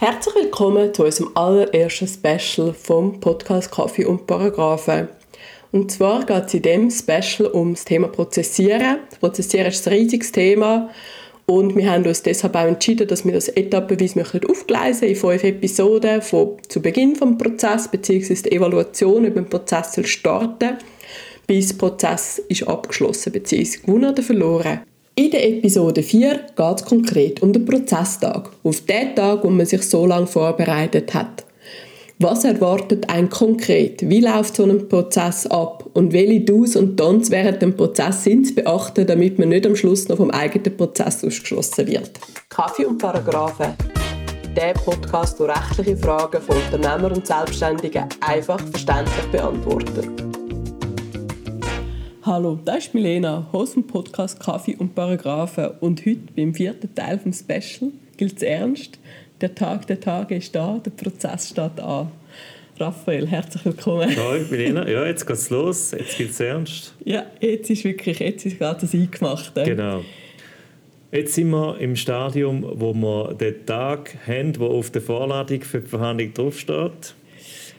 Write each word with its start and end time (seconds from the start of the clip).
Herzlich 0.00 0.34
willkommen 0.34 0.94
zu 0.94 1.04
unserem 1.04 1.30
allerersten 1.34 2.08
Special 2.08 2.72
vom 2.72 3.20
Podcast 3.20 3.70
Kaffee 3.70 4.06
und 4.06 4.26
Paragraphen. 4.26 5.08
Und 5.72 5.92
zwar 5.92 6.24
geht 6.24 6.46
es 6.46 6.54
in 6.54 6.62
diesem 6.62 6.90
Special 6.90 7.50
um 7.50 7.74
das 7.74 7.84
Thema 7.84 8.08
Prozessieren. 8.08 9.00
Prozessieren 9.20 9.66
ist 9.66 9.86
ein 9.86 9.92
riesiges 9.92 10.32
Thema 10.32 10.88
und 11.44 11.76
wir 11.76 11.92
haben 11.92 12.06
uns 12.06 12.22
deshalb 12.22 12.56
auch 12.56 12.64
entschieden, 12.64 13.08
dass 13.08 13.26
wir 13.26 13.34
das 13.34 13.48
etappenweise 13.48 14.24
aufgleisen 14.48 15.06
in 15.06 15.16
fünf 15.16 15.44
Episoden 15.44 16.22
von 16.22 16.56
zu 16.66 16.80
Beginn 16.80 17.12
des 17.12 17.36
Prozesses 17.36 17.88
bzw. 17.88 18.34
die 18.36 18.52
Evaluation 18.52 19.26
über 19.26 19.42
den 19.42 19.50
Prozess 19.50 20.00
starten, 20.08 20.78
bis 21.46 21.68
der 21.68 21.76
Prozess 21.76 22.38
ist 22.48 22.66
abgeschlossen 22.66 23.32
bzw. 23.32 23.76
gewonnen 23.84 24.12
oder 24.12 24.22
verloren. 24.22 24.80
In 25.16 25.30
der 25.30 25.46
Episode 25.46 26.02
4 26.02 26.40
geht 26.56 26.76
es 26.76 26.84
konkret 26.84 27.42
um 27.42 27.52
den 27.52 27.64
Prozesstag, 27.64 28.50
auf 28.62 28.80
den 28.82 29.14
Tag, 29.16 29.42
wo 29.42 29.50
man 29.50 29.66
sich 29.66 29.82
so 29.82 30.06
lange 30.06 30.26
vorbereitet 30.26 31.12
hat. 31.14 31.44
Was 32.18 32.44
erwartet 32.44 33.08
ein 33.10 33.28
konkret? 33.28 34.08
Wie 34.08 34.20
läuft 34.20 34.56
so 34.56 34.64
ein 34.64 34.88
Prozess 34.88 35.46
ab? 35.46 35.88
Und 35.94 36.12
welche 36.12 36.42
Do's 36.42 36.76
und 36.76 37.00
Don'ts 37.00 37.30
während 37.30 37.60
dem 37.60 37.76
Prozess 37.76 38.24
sind 38.24 38.46
zu 38.46 38.54
beachten, 38.54 39.06
damit 39.06 39.38
man 39.38 39.48
nicht 39.48 39.66
am 39.66 39.74
Schluss 39.74 40.08
noch 40.08 40.18
vom 40.18 40.30
eigenen 40.30 40.76
Prozess 40.76 41.24
ausgeschlossen 41.24 41.86
wird? 41.88 42.12
Kaffee 42.48 42.84
und 42.84 42.98
Paragraphen. 42.98 43.74
Der 44.54 44.74
Podcast, 44.74 45.40
der 45.40 45.48
rechtliche 45.48 45.96
Fragen 45.96 46.40
von 46.40 46.56
Unternehmern 46.56 47.12
und 47.12 47.26
Selbstständigen 47.26 48.04
einfach 48.20 48.60
verständlich 48.60 49.26
beantwortet. 49.32 50.29
Hallo, 52.22 52.58
das 52.66 52.84
ist 52.84 52.94
Milena, 52.94 53.48
Host 53.50 53.72
vom 53.72 53.86
Podcast 53.86 54.38
Kaffee 54.38 54.76
und 54.76 54.94
Paragraphen. 54.94 55.70
Und 55.80 56.04
heute 56.04 56.20
beim 56.36 56.52
vierten 56.52 56.94
Teil 56.94 57.18
vom 57.18 57.32
Special 57.32 57.92
gilt 58.18 58.36
es 58.36 58.42
ernst. 58.42 58.98
Der 59.40 59.54
Tag 59.54 59.86
der 59.86 60.00
Tage 60.00 60.36
ist 60.36 60.54
da, 60.54 60.78
der 60.84 60.90
Prozess 60.90 61.48
steht 61.48 61.80
an. 61.80 62.12
Raphael, 62.78 63.26
herzlich 63.26 63.64
willkommen. 63.64 64.14
Hallo, 64.14 64.44
Milena. 64.50 64.86
Ja, 64.86 65.06
jetzt 65.06 65.26
geht's 65.26 65.48
los. 65.48 65.92
Jetzt 65.92 66.18
gilt 66.18 66.32
es 66.32 66.40
ernst. 66.40 66.94
Ja, 67.06 67.24
jetzt 67.40 67.70
ist 67.70 67.84
wirklich, 67.84 68.18
jetzt 68.18 68.44
ist 68.44 68.58
gerade 68.58 68.82
das 68.82 68.92
eingemacht. 68.92 69.54
Genau. 69.54 70.04
Jetzt 71.12 71.34
sind 71.34 71.48
wir 71.48 71.78
im 71.78 71.96
Stadium, 71.96 72.66
wo 72.74 72.92
wir 72.92 73.32
den 73.32 73.64
Tag 73.64 74.18
haben, 74.26 74.58
wo 74.58 74.66
auf 74.66 74.90
der 74.90 75.00
Vorladung 75.00 75.62
für 75.62 75.80
die 75.80 75.88
Verhandlung 75.88 76.34
draufsteht. 76.34 77.14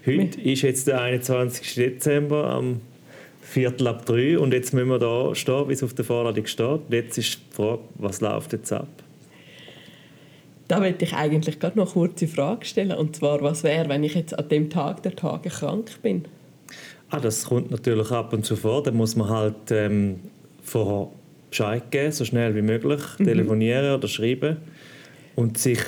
Heute 0.03 0.42
ist 0.42 0.64
jetzt 0.64 0.88
der 0.88 1.00
21. 1.00 1.75
Dezember 1.75 2.50
am 2.50 2.81
Viertel 3.42 3.88
ab 3.88 4.06
drei 4.06 4.38
und 4.38 4.53
jetzt 4.53 4.73
müssen 4.73 4.89
wir 4.89 5.00
da 5.00 5.36
stehen, 5.36 5.67
wie 5.67 5.73
es 5.73 5.84
auf 5.84 5.94
der 5.94 6.06
Vorladung 6.06 6.45
steht. 6.45 6.81
Jetzt 6.89 7.17
ist 7.17 7.39
die 7.39 7.56
Frage, 7.56 7.81
was 7.95 8.22
läuft 8.22 8.53
jetzt 8.53 8.72
ab? 8.72 8.88
Da 10.67 10.80
möchte 10.80 11.03
ich 11.03 11.14
eigentlich 11.14 11.59
gerade 11.59 11.78
noch 11.78 11.95
eine 11.95 12.08
kurze 12.08 12.28
Frage 12.28 12.66
stellen. 12.66 12.94
Und 12.94 13.16
zwar, 13.17 13.42
was 13.42 13.64
wäre, 13.64 13.89
wenn 13.89 14.03
ich 14.06 14.16
jetzt 14.16 14.38
an 14.38 14.47
dem 14.47 14.69
Tag 14.69 15.03
der 15.03 15.16
Tage 15.16 15.50
krank 15.50 16.02
bin? 16.02 16.25
Ah, 17.09 17.19
das 17.19 17.44
kommt 17.44 17.72
natürlich 17.72 18.09
ab 18.12 18.31
und 18.31 18.45
zu 18.45 18.56
vor. 18.56 18.81
Da 18.81 18.92
muss 18.92 19.17
man 19.17 19.28
halt 19.28 19.69
ähm, 19.69 20.22
vorher 20.64 21.09
Bescheid 21.50 21.92
geben, 21.92 22.14
so 22.14 22.23
schnell 22.23 22.56
wie 22.56 22.62
möglich, 22.62 23.02
mhm. 23.17 23.25
telefonieren 23.25 23.95
oder 23.95 24.08
schreiben 24.08 24.58
und 25.36 25.58
sich 25.58 25.80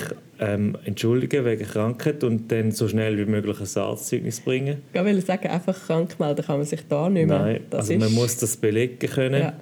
ähm, 0.44 0.76
entschuldigen 0.84 1.44
wegen 1.44 1.64
Krankheit 1.64 2.22
und 2.22 2.52
dann 2.52 2.70
so 2.70 2.86
schnell 2.86 3.16
wie 3.16 3.24
möglich 3.24 3.56
ein 3.60 3.82
Arztzeugnis 3.82 4.40
bringen. 4.40 4.82
Ich 4.92 5.04
will 5.04 5.20
sagen, 5.22 5.48
einfach 5.48 5.86
krank 5.86 6.20
melden 6.20 6.44
kann 6.44 6.58
man 6.58 6.66
sich 6.66 6.86
da 6.88 7.08
nicht 7.08 7.28
mehr. 7.28 7.38
Nein, 7.38 7.60
das 7.70 7.90
also 7.90 7.98
man 7.98 8.12
muss 8.12 8.36
das 8.36 8.56
belegen 8.56 9.08
können 9.08 9.42
ja. 9.42 9.54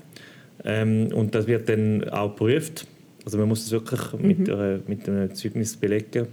ähm, 0.64 1.08
und 1.14 1.34
das 1.34 1.46
wird 1.46 1.68
dann 1.68 2.08
auch 2.08 2.30
geprüft. 2.30 2.86
Also 3.24 3.38
man 3.38 3.48
muss 3.48 3.64
es 3.64 3.70
wirklich 3.70 4.00
mhm. 4.12 4.26
mit, 4.26 4.48
äh, 4.48 4.78
mit 4.86 5.08
einem 5.08 5.32
Zeugnis 5.34 5.76
belegen 5.76 6.26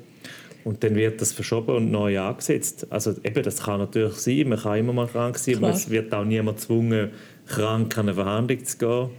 und 0.63 0.83
dann 0.83 0.95
wird 0.95 1.21
das 1.21 1.31
verschoben 1.31 1.75
und 1.75 1.91
neu 1.91 2.19
angesetzt. 2.19 2.87
Also 2.89 3.13
eben, 3.23 3.43
das 3.43 3.63
kann 3.63 3.79
natürlich 3.79 4.15
sein, 4.15 4.49
man 4.49 4.59
kann 4.59 4.79
immer 4.79 4.93
mal 4.93 5.07
krank 5.07 5.37
sein, 5.37 5.55
Klar. 5.55 5.69
aber 5.69 5.77
es 5.77 5.89
wird 5.89 6.13
auch 6.13 6.25
niemand 6.25 6.57
gezwungen, 6.57 7.11
krank 7.45 7.95
an 7.97 8.07
eine 8.07 8.15
Verhandlung 8.15 8.65
zu 8.65 8.77
gehen. 8.77 9.09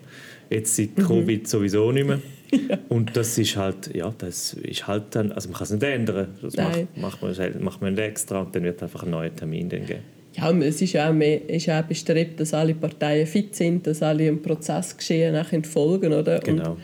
Jetzt 0.50 0.74
seit 0.74 0.98
mhm. 0.98 1.02
Covid 1.04 1.48
sowieso 1.48 1.92
nicht 1.92 2.08
mehr. 2.08 2.18
Und 2.88 3.16
das 3.16 3.38
ist 3.38 3.56
halt, 3.56 3.94
ja, 3.94 4.12
das 4.16 4.54
ist 4.54 4.86
halt 4.86 5.04
dann, 5.14 5.32
also 5.32 5.48
man 5.48 5.58
kann 5.58 5.64
es 5.64 5.70
nicht 5.70 5.82
ändern. 5.82 6.28
Das 6.42 6.56
macht, 6.56 6.96
macht, 6.96 7.22
man, 7.22 7.62
macht 7.62 7.80
man 7.80 7.94
nicht 7.94 8.02
extra 8.02 8.40
und 8.40 8.54
dann 8.54 8.64
wird 8.64 8.82
einfach 8.82 9.02
ein 9.04 9.10
neuer 9.10 9.34
Termin 9.34 9.68
dann 9.68 9.86
geben. 9.86 10.02
Ja, 10.34 10.50
es 10.52 10.80
ist 10.80 10.96
auch, 10.96 11.12
mehr, 11.12 11.48
ist 11.48 11.68
auch 11.68 11.82
bestrebt, 11.82 12.38
dass 12.38 12.54
alle 12.54 12.74
Parteien 12.74 13.26
fit 13.26 13.54
sind, 13.54 13.86
dass 13.86 14.02
alle 14.02 14.28
im 14.28 14.40
Prozessgeschehen 14.40 15.34
nachher 15.34 15.62
folgen, 15.64 16.12
oder? 16.12 16.38
Genau. 16.38 16.72
Und, 16.72 16.78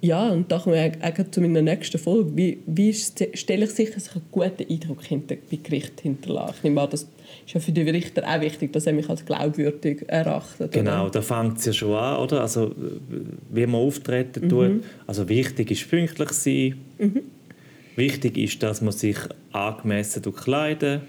ja, 0.00 0.28
und 0.28 0.50
da 0.52 0.58
kommen 0.58 0.74
wir 0.74 0.92
auch 1.00 1.30
zu 1.30 1.40
meiner 1.40 1.62
nächsten 1.62 1.98
Folge. 1.98 2.36
Wie, 2.36 2.58
wie 2.66 2.92
stelle 2.92 3.64
ich 3.64 3.70
sicher, 3.70 3.94
dass 3.94 4.08
ich 4.08 4.14
einen 4.16 4.24
guten 4.30 4.70
Eindruck 4.70 5.04
hinter, 5.04 5.36
bei 5.50 5.58
Gericht 5.62 6.00
hinterlasse? 6.00 6.54
Ich 6.58 6.64
nehme 6.64 6.82
an, 6.82 6.90
das 6.90 7.06
ist 7.46 7.54
ja 7.54 7.60
für 7.60 7.72
den 7.72 7.88
Richter 7.88 8.22
auch 8.26 8.40
wichtig, 8.40 8.72
dass 8.72 8.86
er 8.86 8.92
mich 8.92 9.08
als 9.08 9.24
glaubwürdig 9.24 10.04
erachtet. 10.08 10.72
Genau, 10.72 11.08
da 11.08 11.20
fängt 11.20 11.58
es 11.58 11.66
ja 11.66 11.72
schon 11.72 11.94
an, 11.94 12.18
oder? 12.18 12.40
Also, 12.40 12.74
wie 13.50 13.66
man 13.66 13.80
auftreten 13.80 14.48
tut. 14.48 14.68
Mhm. 14.68 14.82
Also 15.06 15.28
wichtig 15.28 15.70
ist 15.70 15.88
pünktlich 15.88 16.30
sein. 16.30 16.74
Mhm. 16.98 17.22
Wichtig 17.96 18.38
ist, 18.38 18.62
dass 18.62 18.80
man 18.80 18.92
sich 18.92 19.16
angemessen 19.52 20.22
kleiden 20.34 21.02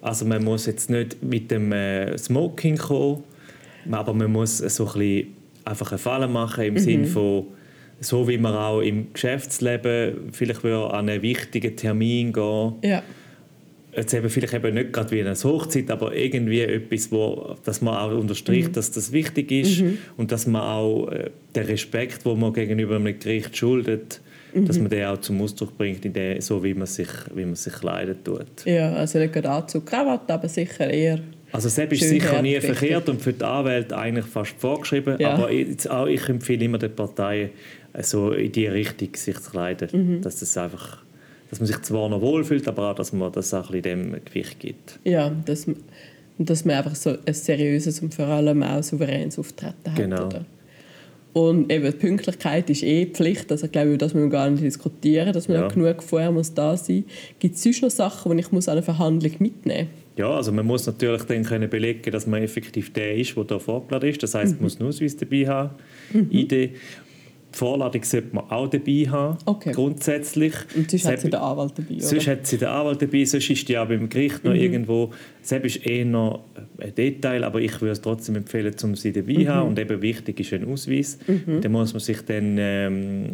Also 0.00 0.24
man 0.24 0.42
muss 0.42 0.66
jetzt 0.66 0.90
nicht 0.90 1.22
mit 1.22 1.50
dem 1.50 1.72
äh, 1.72 2.16
Smoking 2.16 2.78
kommen, 2.78 3.24
aber 3.90 4.14
man 4.14 4.32
muss 4.32 4.58
so 4.58 4.86
ein 4.86 4.92
bisschen 4.92 5.26
einfach 5.64 5.90
eine 5.90 5.98
Falle 5.98 6.28
machen 6.28 6.64
im 6.64 6.74
mhm. 6.74 6.78
Sinne 6.78 7.06
von 7.06 7.46
so 8.00 8.26
wie 8.28 8.38
man 8.38 8.54
auch 8.54 8.80
im 8.80 9.12
Geschäftsleben 9.12 10.32
vielleicht 10.32 10.64
an 10.64 11.08
einen 11.08 11.22
wichtigen 11.22 11.76
Termin 11.76 12.32
gehen. 12.32 12.74
Ja 12.82 13.02
jetzt 13.96 14.14
eben 14.14 14.28
vielleicht 14.28 14.54
eben 14.54 14.74
nicht 14.74 14.92
gerade 14.92 15.10
wie 15.10 15.20
eine 15.20 15.34
Hochzeit, 15.34 15.90
aber 15.90 16.14
irgendwie 16.14 16.60
etwas, 16.60 17.10
wo, 17.10 17.56
dass 17.64 17.80
man 17.80 17.96
auch 17.96 18.18
unterstreicht, 18.18 18.68
mhm. 18.68 18.72
dass 18.72 18.90
das 18.90 19.12
wichtig 19.12 19.50
ist 19.50 19.80
mhm. 19.80 19.98
und 20.16 20.32
dass 20.32 20.46
man 20.46 20.62
auch 20.62 21.08
äh, 21.08 21.30
den 21.54 21.66
Respekt, 21.66 22.24
wo 22.24 22.34
man 22.34 22.52
gegenüber 22.52 22.96
einem 22.96 23.18
Gericht 23.18 23.56
schuldet, 23.56 24.20
mhm. 24.52 24.66
dass 24.66 24.78
man 24.78 24.88
den 24.88 25.06
auch 25.06 25.18
zum 25.18 25.40
Ausdruck 25.40 25.76
bringt, 25.76 26.04
in 26.04 26.12
der, 26.12 26.40
so 26.42 26.62
wie 26.62 26.74
man 26.74 26.86
sich, 26.86 27.08
wie 27.34 27.44
man 27.44 27.56
sich 27.56 27.72
kleidet 27.72 28.24
tut. 28.24 28.64
Ja, 28.64 28.92
also 28.92 29.18
nicht 29.18 29.32
gerade 29.32 29.50
Anzug, 29.50 29.86
Krawatte, 29.86 30.32
aber 30.32 30.48
sicher 30.48 30.90
eher 30.90 31.20
also 31.54 31.68
selbst 31.68 32.02
ist 32.02 32.08
sicher 32.08 32.42
nie 32.42 32.60
verkehrt 32.60 33.08
und 33.08 33.22
für 33.22 33.32
die 33.32 33.44
Anwälte 33.44 33.96
eigentlich 33.96 34.26
fast 34.26 34.56
vorgeschrieben, 34.58 35.20
ja. 35.20 35.34
aber 35.34 35.52
ich, 35.52 35.88
auch 35.88 36.08
ich 36.08 36.28
empfehle 36.28 36.64
immer 36.64 36.78
den 36.78 36.92
Parteien, 36.92 37.50
so 38.00 38.32
in 38.32 38.50
die 38.50 38.66
Richtung 38.66 39.10
sich 39.14 39.38
zu 39.38 39.52
kleiden, 39.52 39.88
mhm. 39.92 40.20
dass 40.20 40.40
das 40.40 40.56
einfach 40.56 41.03
dass 41.54 41.60
man 41.60 41.66
sich 41.68 41.82
zwar 41.82 42.08
noch 42.08 42.20
wohlfühlt, 42.20 42.66
aber 42.66 42.90
auch, 42.90 42.94
dass 42.96 43.12
man 43.12 43.30
das 43.30 43.54
auch 43.54 43.70
ein 43.70 43.80
bisschen 43.80 44.10
dem 44.10 44.24
Gewicht 44.24 44.58
gibt. 44.58 44.98
Ja, 45.04 45.30
dass, 45.30 45.66
dass 46.36 46.64
man 46.64 46.76
einfach 46.76 46.96
so 46.96 47.16
ein 47.24 47.32
seriöses 47.32 48.00
und 48.00 48.12
vor 48.12 48.26
allem 48.26 48.64
auch 48.64 48.82
souveränes 48.82 49.38
Auftreten 49.38 49.72
hat. 49.86 49.94
Genau. 49.94 50.26
Oder? 50.26 50.44
Und 51.32 51.70
eben, 51.70 51.84
die 51.84 51.96
Pünktlichkeit 51.96 52.68
ist 52.70 52.82
eh 52.82 53.06
Pflicht, 53.06 53.52
also 53.52 53.66
ich 53.66 53.72
glaube, 53.72 53.96
das 53.98 54.14
müssen 54.14 54.26
wir 54.26 54.30
gar 54.30 54.50
nicht 54.50 54.64
diskutieren, 54.64 55.32
dass 55.32 55.46
man 55.46 55.58
ja. 55.58 55.68
genug 55.68 56.02
vorher 56.02 56.32
muss 56.32 56.52
da 56.52 56.76
sein 56.76 57.04
muss. 57.04 57.14
Gibt 57.38 57.54
es 57.54 57.62
sonst 57.62 57.82
noch 57.82 57.90
Sachen, 57.90 58.32
die 58.32 58.40
ich 58.40 58.50
muss 58.50 58.66
an 58.66 58.72
eine 58.72 58.82
Verhandlung 58.82 59.32
mitnehmen 59.38 59.88
muss? 59.88 60.18
Ja, 60.18 60.30
also 60.30 60.50
man 60.50 60.66
muss 60.66 60.86
natürlich 60.86 61.22
dann 61.22 61.44
können 61.44 61.70
belegen, 61.70 62.10
dass 62.10 62.26
man 62.26 62.42
effektiv 62.42 62.92
der 62.92 63.14
ist, 63.16 63.36
der 63.36 63.44
da 63.44 63.60
vorgeladen 63.60 64.10
ist. 64.10 64.22
Das 64.24 64.34
heißt, 64.34 64.54
mhm. 64.54 64.56
man 64.56 64.62
muss 64.64 64.80
einen 64.80 64.88
Ausweis 64.88 65.16
dabei 65.16 65.46
haben, 65.46 65.70
mhm. 66.12 66.30
Idee. 66.30 66.72
Die 67.54 67.58
Vorladung 67.58 68.02
sollte 68.02 68.34
man 68.34 68.50
auch 68.50 68.68
dabei 68.68 69.06
haben, 69.08 69.38
okay. 69.44 69.70
grundsätzlich. 69.72 70.54
Und 70.74 70.90
sonst 70.90 71.06
hat 71.06 71.20
sie 71.20 71.30
den 71.30 71.38
Anwalt 71.40 71.72
dabei, 71.76 71.94
oder? 71.94 72.02
Sonst 72.02 72.26
hat 72.26 72.46
sie 72.48 72.58
den 72.58 72.66
Anwalt 72.66 73.00
dabei, 73.00 73.24
sonst 73.24 73.48
ist 73.48 73.68
die 73.68 73.78
auch 73.78 73.86
beim 73.86 74.08
Gericht 74.08 74.42
noch 74.42 74.52
mhm. 74.52 74.58
irgendwo. 74.58 75.12
Selbst 75.40 75.76
ist 75.76 75.86
eher 75.86 76.04
noch 76.04 76.40
ein 76.78 76.92
Detail, 76.96 77.44
aber 77.44 77.60
ich 77.60 77.80
würde 77.80 77.92
es 77.92 78.00
trotzdem 78.00 78.34
empfehlen, 78.34 78.74
um 78.82 78.96
sie 78.96 79.12
dabei 79.12 79.34
zu 79.34 79.40
mhm. 79.40 79.48
haben. 79.48 79.68
Und 79.68 79.78
eben 79.78 80.02
wichtig 80.02 80.40
ist 80.40 80.52
ein 80.52 80.66
Ausweis. 80.66 81.16
Mhm. 81.28 81.60
Da 81.60 81.68
muss 81.68 81.92
man 81.92 82.00
sich 82.00 82.22
dann 82.22 82.56
ähm, 82.58 83.30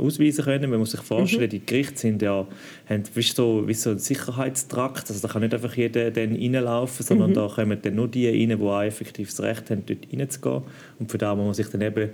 ausweisen 0.00 0.44
können. 0.44 0.70
Man 0.70 0.80
muss 0.80 0.90
sich 0.90 1.02
vorstellen, 1.02 1.44
mhm. 1.44 1.50
die 1.50 1.64
Gerichte 1.64 1.98
sind 1.98 2.22
ja, 2.22 2.48
haben 2.88 3.02
wie 3.14 3.22
so, 3.22 3.68
wie 3.68 3.74
so 3.74 3.90
einen 3.90 3.98
Sicherheitstrakt. 4.00 5.10
Also 5.10 5.24
da 5.24 5.32
kann 5.32 5.42
nicht 5.42 5.54
einfach 5.54 5.76
jeder 5.76 6.10
dann 6.10 6.34
reinlaufen, 6.34 7.06
sondern 7.06 7.30
mhm. 7.30 7.34
da 7.34 7.46
kommen 7.46 7.78
dann 7.80 7.94
nur 7.94 8.08
die 8.08 8.26
rein, 8.26 8.58
die 8.58 8.64
auch 8.64 8.82
effektiv 8.82 9.30
das 9.30 9.40
Recht 9.42 9.70
haben, 9.70 9.84
dort 9.86 10.08
reinzugehen. 10.12 10.62
Und 10.98 11.10
für 11.10 11.18
da 11.18 11.36
muss 11.36 11.44
man 11.44 11.54
sich 11.54 11.68
dann 11.68 11.82
eben 11.82 12.10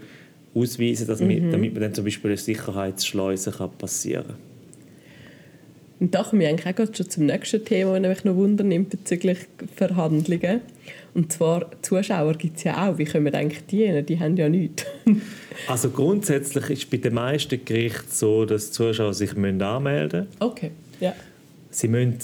ausweisen, 0.54 1.06
dass 1.06 1.20
mhm. 1.20 1.50
damit 1.52 1.72
man 1.72 1.82
dann 1.82 1.94
zum 1.94 2.04
Beispiel 2.04 2.30
eine 2.30 2.38
Sicherheitsschleuse 2.38 3.52
kann 3.52 3.70
passieren 3.78 4.26
kann. 4.26 4.36
Und 6.00 6.14
da 6.14 6.22
komme 6.22 6.44
ich 6.44 6.48
eigentlich 6.48 6.78
auch 6.78 6.94
schon 6.94 7.10
zum 7.10 7.26
nächsten 7.26 7.62
Thema, 7.62 8.00
das 8.00 8.08
mich 8.08 8.24
noch 8.24 8.34
wundern 8.34 8.86
bezüglich 8.86 9.38
Verhandlungen. 9.76 10.62
Und 11.12 11.30
zwar 11.30 11.70
Zuschauer 11.82 12.34
gibt 12.34 12.56
es 12.56 12.64
ja 12.64 12.88
auch. 12.88 12.96
Wie 12.96 13.04
können 13.04 13.26
wir 13.26 13.34
eigentlich 13.34 13.66
die 13.66 14.02
Die 14.02 14.18
haben 14.18 14.34
ja 14.36 14.48
nichts. 14.48 14.86
also 15.68 15.90
grundsätzlich 15.90 16.70
ist 16.70 16.78
es 16.78 16.86
bei 16.86 16.96
den 16.96 17.14
meisten 17.14 17.62
Gerichten 17.62 18.08
so, 18.08 18.46
dass 18.46 18.66
die 18.66 18.72
Zuschauer 18.72 19.12
sich 19.12 19.36
anmelden 19.36 20.20
müssen. 20.20 20.26
Okay, 20.38 20.70
ja. 21.00 21.14
Sie 21.70 21.88
müssen, 21.88 22.16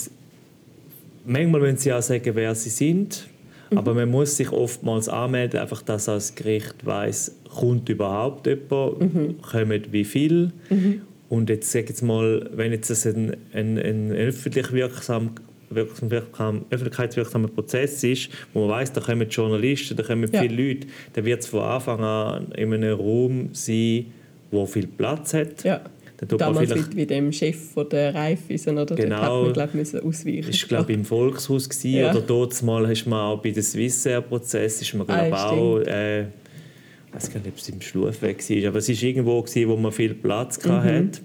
manchmal 1.26 1.60
müssen 1.60 1.76
sie 1.76 1.92
auch 1.92 2.02
sagen, 2.02 2.30
wer 2.34 2.54
sie 2.54 2.70
sind. 2.70 3.26
Mhm. 3.70 3.78
Aber 3.78 3.94
man 3.94 4.10
muss 4.10 4.36
sich 4.36 4.50
oftmals 4.52 5.08
anmelden, 5.08 5.60
einfach 5.60 5.82
dass 5.82 6.06
das 6.06 6.34
Gericht 6.34 6.84
weiß, 6.84 7.36
kommt 7.54 7.88
überhaupt 7.88 8.46
jemand, 8.46 9.00
mhm. 9.00 9.40
kommt 9.42 9.92
wie 9.92 10.04
viel. 10.04 10.52
Mhm. 10.70 11.02
Und 11.28 11.50
jetzt 11.50 11.72
sag 11.72 11.88
jetzt 11.88 12.02
mal, 12.02 12.48
wenn 12.52 12.72
jetzt 12.72 12.90
das 12.90 13.06
ein, 13.06 13.36
ein, 13.52 13.78
ein 13.78 14.12
öffentlich 14.12 14.72
wirksam, 14.72 15.32
wirksam, 15.70 16.64
öffentlichkeitswirksamer 16.70 17.48
Prozess 17.48 18.04
ist, 18.04 18.30
wo 18.52 18.60
man 18.60 18.70
weiß, 18.70 18.92
da 18.92 19.00
kommen 19.00 19.28
Journalisten, 19.28 19.96
da 19.96 20.04
kommen 20.04 20.30
ja. 20.32 20.42
viele 20.42 20.68
Leute, 20.68 20.86
dann 21.14 21.24
wird 21.24 21.40
es 21.40 21.48
von 21.48 21.60
Anfang 21.60 22.00
an 22.00 22.52
in 22.52 22.72
einem 22.72 22.96
Raum 22.96 23.48
sein, 23.52 24.06
wo 24.52 24.66
viel 24.66 24.86
Platz 24.86 25.34
hat. 25.34 25.64
Ja. 25.64 25.80
Damals 26.16 26.74
wie, 26.74 26.96
wie 26.96 27.06
dem 27.06 27.30
Chef 27.30 27.72
von 27.72 27.88
der 27.88 28.14
Raiffeisen, 28.14 28.78
oder? 28.78 28.94
Genau. 28.94 29.44
Dort 29.44 29.58
hat 29.58 29.74
man, 29.74 29.84
glaub, 29.84 30.04
ausweichen. 30.04 30.46
Das 30.46 30.62
war, 30.62 30.68
glaube 30.68 30.92
im 30.94 31.04
Volkshaus. 31.04 31.68
Gewesen, 31.68 31.90
ja. 31.90 32.10
Oder 32.10 32.20
dort 32.20 32.62
mal 32.62 32.88
hast 32.88 33.06
man 33.06 33.20
auch 33.20 33.42
bei 33.42 33.50
dem 33.50 33.62
Swissair-Prozess, 33.62 34.82
ist 34.82 34.94
man, 34.94 35.06
glaube 35.06 35.36
ah, 35.36 35.50
auch... 35.50 35.78
Äh, 35.80 36.22
ich 36.22 37.22
weiß 37.22 37.32
gar 37.32 37.40
nicht, 37.40 37.48
ob 37.48 37.56
es 37.56 37.68
im 37.68 37.80
Schlufweg 37.80 38.50
war, 38.50 38.68
aber 38.68 38.78
es 38.78 38.88
war 38.88 39.02
irgendwo, 39.02 39.42
gewesen, 39.42 39.68
wo 39.68 39.76
man 39.76 39.92
viel 39.92 40.14
Platz 40.14 40.62
mhm. 40.64 40.72
hatte. 40.72 41.20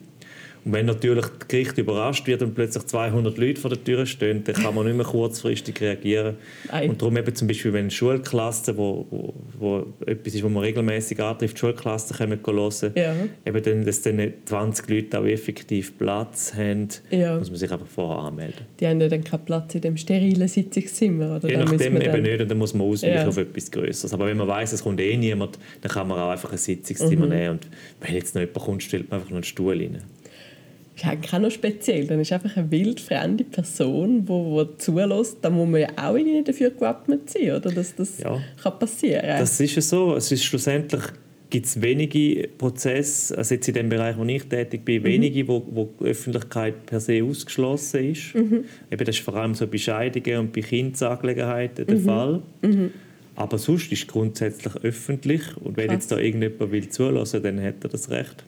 Und 0.64 0.74
wenn 0.74 0.86
natürlich 0.86 1.26
das 1.26 1.48
Gericht 1.48 1.78
überrascht 1.78 2.28
wird 2.28 2.44
und 2.44 2.54
plötzlich 2.54 2.86
200 2.86 3.38
Leute 3.38 3.60
vor 3.60 3.70
der 3.70 3.84
Tür 3.84 4.06
stehen, 4.06 4.44
dann 4.44 4.56
kann 4.56 4.76
man 4.76 4.86
nicht 4.86 4.96
mehr 4.96 5.06
kurzfristig 5.06 5.82
reagieren. 5.82 6.36
Nein. 6.72 6.90
Und 6.90 7.02
darum 7.02 7.18
eben 7.18 7.34
zum 7.34 7.48
Beispiel, 7.48 7.74
wenn 7.74 7.90
Schulklassen, 7.90 8.78
wo, 8.78 9.08
wo, 9.10 9.34
wo 9.58 9.86
etwas 10.06 10.36
ist, 10.36 10.44
wo 10.44 10.50
man 10.50 10.64
regelmäßig 10.64 11.20
antrifft, 11.20 11.58
Schulklassen 11.58 12.16
können 12.16 12.40
hören, 12.46 12.92
ja. 12.96 13.16
eben 13.46 13.64
dann, 13.64 13.86
dass 13.86 14.02
dann 14.04 14.34
20 14.46 14.90
Leute 14.90 15.20
auch 15.20 15.26
effektiv 15.26 15.98
Platz 15.98 16.54
haben, 16.56 16.90
ja. 17.10 17.38
muss 17.38 17.50
man 17.50 17.58
sich 17.58 17.72
einfach 17.72 17.88
vorher 17.88 18.24
anmelden. 18.24 18.66
Die 18.80 18.88
haben 18.88 19.02
ja 19.02 19.08
dann 19.08 19.24
keinen 19.24 19.46
Platz 19.46 19.74
in 19.74 19.82
dem 19.82 19.98
sterilen 19.98 20.48
Sitzungszimmer, 20.48 21.38
oder? 21.38 21.50
Je 21.50 21.58
nachdem 21.58 21.96
eben 21.96 22.12
dann... 22.12 22.22
nicht, 22.22 22.42
und 22.42 22.52
dann 22.52 22.58
muss 22.58 22.74
man 22.76 22.88
ausweichen 22.88 23.16
ja. 23.16 23.28
auf 23.28 23.38
etwas 23.38 23.72
Größeres. 23.72 24.14
Aber 24.14 24.28
wenn 24.28 24.38
man 24.38 24.48
weiß, 24.48 24.74
es 24.74 24.84
kommt 24.84 25.02
eh 25.02 25.18
niemand, 25.18 25.58
dann 25.82 25.92
kann 25.92 26.08
man 26.08 26.20
auch 26.20 26.30
einfach 26.30 26.52
ein 26.52 26.58
Sitzungszimmer 26.60 27.26
mhm. 27.26 27.32
nehmen 27.32 27.50
und 27.52 27.68
wenn 28.02 28.14
jetzt 28.14 28.36
noch 28.36 28.42
jemand 28.42 28.60
kommt, 28.60 28.84
stellt 28.84 29.10
man 29.10 29.20
einfach 29.20 29.32
noch 29.32 29.38
einen 29.38 29.44
Stuhl 29.44 29.78
rein 29.78 30.02
ist 30.96 31.06
eigentlich 31.06 31.34
auch 31.34 31.40
noch 31.40 31.52
speziell. 31.52 32.08
Dann 32.08 32.20
ist 32.20 32.32
einfach 32.32 32.56
eine 32.58 32.70
wildfremde 32.70 33.44
Person, 33.44 34.26
die, 34.26 34.78
zulässt. 34.78 35.38
Da 35.42 35.50
muss 35.50 35.68
man 35.68 35.82
ja 35.82 35.90
auch 35.96 36.16
irgendwie 36.16 36.44
dafür 36.44 36.72
gewappnet 36.72 37.30
sein, 37.30 37.52
oder? 37.52 37.72
dass 37.72 37.96
das 37.96 38.20
ja. 38.20 38.42
kann 38.62 38.80
passieren 38.80 39.26
Das 39.40 39.60
ist 39.60 39.76
ja 39.76 39.82
so. 39.82 40.16
Es 40.16 40.32
ist 40.32 40.44
schlussendlich 40.44 41.04
gibt 41.52 41.66
es 41.66 41.82
wenige 41.82 42.48
Prozesse, 42.58 43.38
also 43.38 43.56
jetzt 43.56 43.68
in 43.68 43.74
dem 43.76 43.90
Bereich, 43.90 44.18
wo 44.18 44.24
ich 44.24 44.44
tätig 44.46 44.84
bin, 44.86 45.04
mhm. 45.04 45.06
wenige, 45.06 45.48
wo, 45.48 45.64
wo 45.70 45.90
die 46.00 46.06
Öffentlichkeit 46.06 46.86
per 46.88 47.00
se 47.00 47.22
ausgeschlossen 47.24 48.12
ist. 48.12 48.34
Mhm. 48.34 48.64
Eben, 48.90 49.06
das 49.06 49.18
ist 49.18 49.20
vor 49.20 49.36
allem 49.36 49.54
so 49.54 49.68
bei 49.68 49.78
Scheidungen 49.78 50.40
und 50.40 50.54
bei 50.54 50.62
Kindsangelegenheiten 50.62 51.86
der 51.86 51.98
mhm. 51.98 52.04
Fall. 52.04 52.42
Mhm. 52.62 52.92
Aber 53.36 53.58
sonst 53.58 53.92
ist 53.92 54.04
es 54.04 54.08
grundsätzlich 54.08 54.74
öffentlich 54.84 55.42
und 55.58 55.78
wenn 55.78 55.88
Krass. 55.88 55.96
jetzt 55.96 56.12
da 56.12 56.18
irgendjemand 56.18 56.72
will 56.72 56.90
zulassen, 56.90 57.44
dann 57.44 57.62
hat 57.62 57.84
er 57.84 57.90
das 57.90 58.10
Recht 58.10 58.44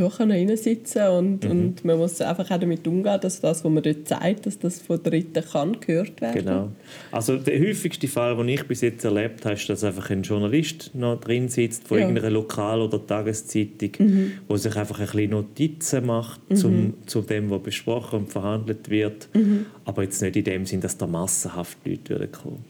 durch 0.00 0.18
reinsitzen 0.18 1.08
und, 1.08 1.44
mhm. 1.44 1.50
und 1.50 1.84
man 1.84 1.98
muss 1.98 2.20
einfach 2.20 2.50
auch 2.50 2.58
damit 2.58 2.86
umgehen, 2.86 3.18
dass 3.20 3.40
das, 3.40 3.64
was 3.64 3.70
man 3.70 3.82
dort 3.82 4.08
zeigt, 4.08 4.46
dass 4.46 4.58
das 4.58 4.80
von 4.80 5.02
Dritten 5.02 5.44
kann 5.44 5.78
gehört 5.80 6.20
werden. 6.20 6.44
Genau. 6.44 6.68
Also 7.12 7.36
der 7.36 7.60
häufigste 7.60 8.08
Fall, 8.08 8.36
den 8.36 8.48
ich 8.48 8.66
bis 8.66 8.80
jetzt 8.80 9.04
erlebt 9.04 9.44
habe, 9.44 9.54
ist, 9.54 9.68
dass 9.68 9.84
einfach 9.84 10.10
ein 10.10 10.22
Journalist 10.22 10.94
noch 10.94 11.20
drin 11.20 11.48
sitzt 11.48 11.86
von 11.86 11.98
ja. 11.98 12.04
irgendeiner 12.04 12.30
Lokal- 12.30 12.80
oder 12.80 13.04
Tageszeitung, 13.06 13.90
mhm. 13.98 14.32
wo 14.48 14.56
sich 14.56 14.74
einfach 14.74 15.00
ein 15.00 15.06
bisschen 15.06 15.30
Notizen 15.30 16.06
macht 16.06 16.40
mhm. 16.48 16.56
zum, 16.56 16.94
zu 17.06 17.20
dem, 17.20 17.50
was 17.50 17.62
besprochen 17.62 18.20
und 18.20 18.32
verhandelt 18.32 18.88
wird, 18.88 19.28
mhm. 19.34 19.66
aber 19.84 20.02
jetzt 20.02 20.22
nicht 20.22 20.36
in 20.36 20.44
dem 20.44 20.66
Sinn, 20.66 20.80
dass 20.80 20.96
da 20.96 21.06
massenhaft 21.06 21.78
Leute 21.84 22.28
kommen. 22.28 22.64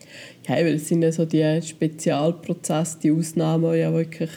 Ja, 0.48 0.56
weil 0.56 0.74
es 0.74 0.88
sind 0.88 1.02
ja 1.02 1.12
so 1.12 1.24
die 1.24 1.62
Spezialprozesse, 1.62 2.98
die 3.02 3.12
Ausnahmen, 3.12 3.76
ja 3.78 3.92
wirklich 3.92 4.30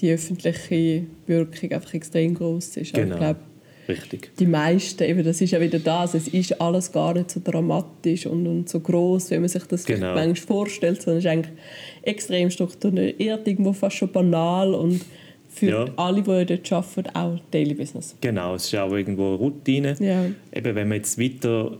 die 0.00 0.12
öffentliche 0.12 1.04
Wirkung 1.26 1.72
einfach 1.72 1.94
extrem 1.94 2.34
groß 2.34 2.76
ist. 2.78 2.94
Genau. 2.94 3.14
ich 3.14 3.20
glaube, 3.20 3.40
Richtig. 3.88 4.36
Die 4.38 4.46
meisten, 4.46 5.02
eben, 5.02 5.24
das 5.24 5.40
ist 5.40 5.52
ja 5.52 5.60
wieder 5.60 5.78
das, 5.78 6.12
es 6.12 6.28
ist 6.28 6.60
alles 6.60 6.92
gar 6.92 7.14
nicht 7.14 7.30
so 7.30 7.40
dramatisch 7.42 8.26
und, 8.26 8.46
und 8.46 8.68
so 8.68 8.80
groß, 8.80 9.30
wie 9.30 9.38
man 9.38 9.48
sich 9.48 9.64
das 9.64 9.86
genau. 9.86 10.14
manchmal 10.14 10.36
vorstellt, 10.36 11.00
sondern 11.00 11.18
es 11.18 11.24
ist 11.24 11.30
eigentlich 11.30 11.54
extrem 12.02 12.50
strukturiert, 12.50 13.16
irgendwo 13.48 13.72
fast 13.72 13.96
schon 13.96 14.12
banal 14.12 14.74
und 14.74 15.00
für 15.48 15.70
ja. 15.70 15.86
alle, 15.96 16.22
die 16.22 16.56
dort 16.56 16.72
arbeiten, 16.72 17.16
auch 17.16 17.40
Daily 17.50 17.72
Business. 17.72 18.14
Genau, 18.20 18.54
es 18.54 18.66
ist 18.66 18.74
auch 18.74 18.92
irgendwo 18.92 19.28
eine 19.28 19.36
Routine. 19.36 19.96
Ja. 19.98 20.26
Eben, 20.52 20.74
wenn 20.74 20.88
man 20.88 20.98
jetzt 20.98 21.18
weiter 21.18 21.78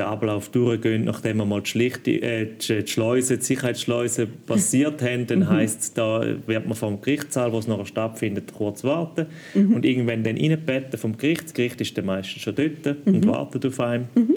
den 0.00 0.06
Ablauf 0.06 0.48
durchgehen, 0.48 1.04
nachdem 1.04 1.38
wir 1.38 1.44
mal 1.44 1.60
die, 1.60 1.70
Schlichte, 1.70 2.10
äh, 2.10 2.46
die 2.58 2.86
Schleuse, 2.86 3.38
die 3.38 3.44
Sicherheitsschleuse 3.44 4.26
passiert 4.26 5.02
haben, 5.02 5.26
dann 5.26 5.40
mhm. 5.40 5.48
heisst 5.48 5.80
es, 5.80 5.92
da 5.94 6.24
wird 6.46 6.66
man 6.66 6.76
vom 6.76 7.00
Gerichtssaal, 7.00 7.52
wo 7.52 7.58
es 7.58 7.66
noch 7.66 7.86
stattfindet, 7.86 8.52
kurz 8.52 8.84
warten 8.84 9.26
mhm. 9.54 9.74
und 9.74 9.84
irgendwann 9.84 10.24
dann 10.24 10.36
reinbeten 10.36 10.98
vom 10.98 11.16
Gericht. 11.16 11.44
Das 11.44 11.54
Gericht 11.54 11.80
ist 11.80 11.96
dann 11.96 12.06
meistens 12.06 12.42
schon 12.42 12.54
dort 12.54 13.06
mhm. 13.06 13.14
und 13.14 13.26
wartet 13.26 13.66
auf 13.66 13.80
einen. 13.80 14.08
Mhm. 14.14 14.36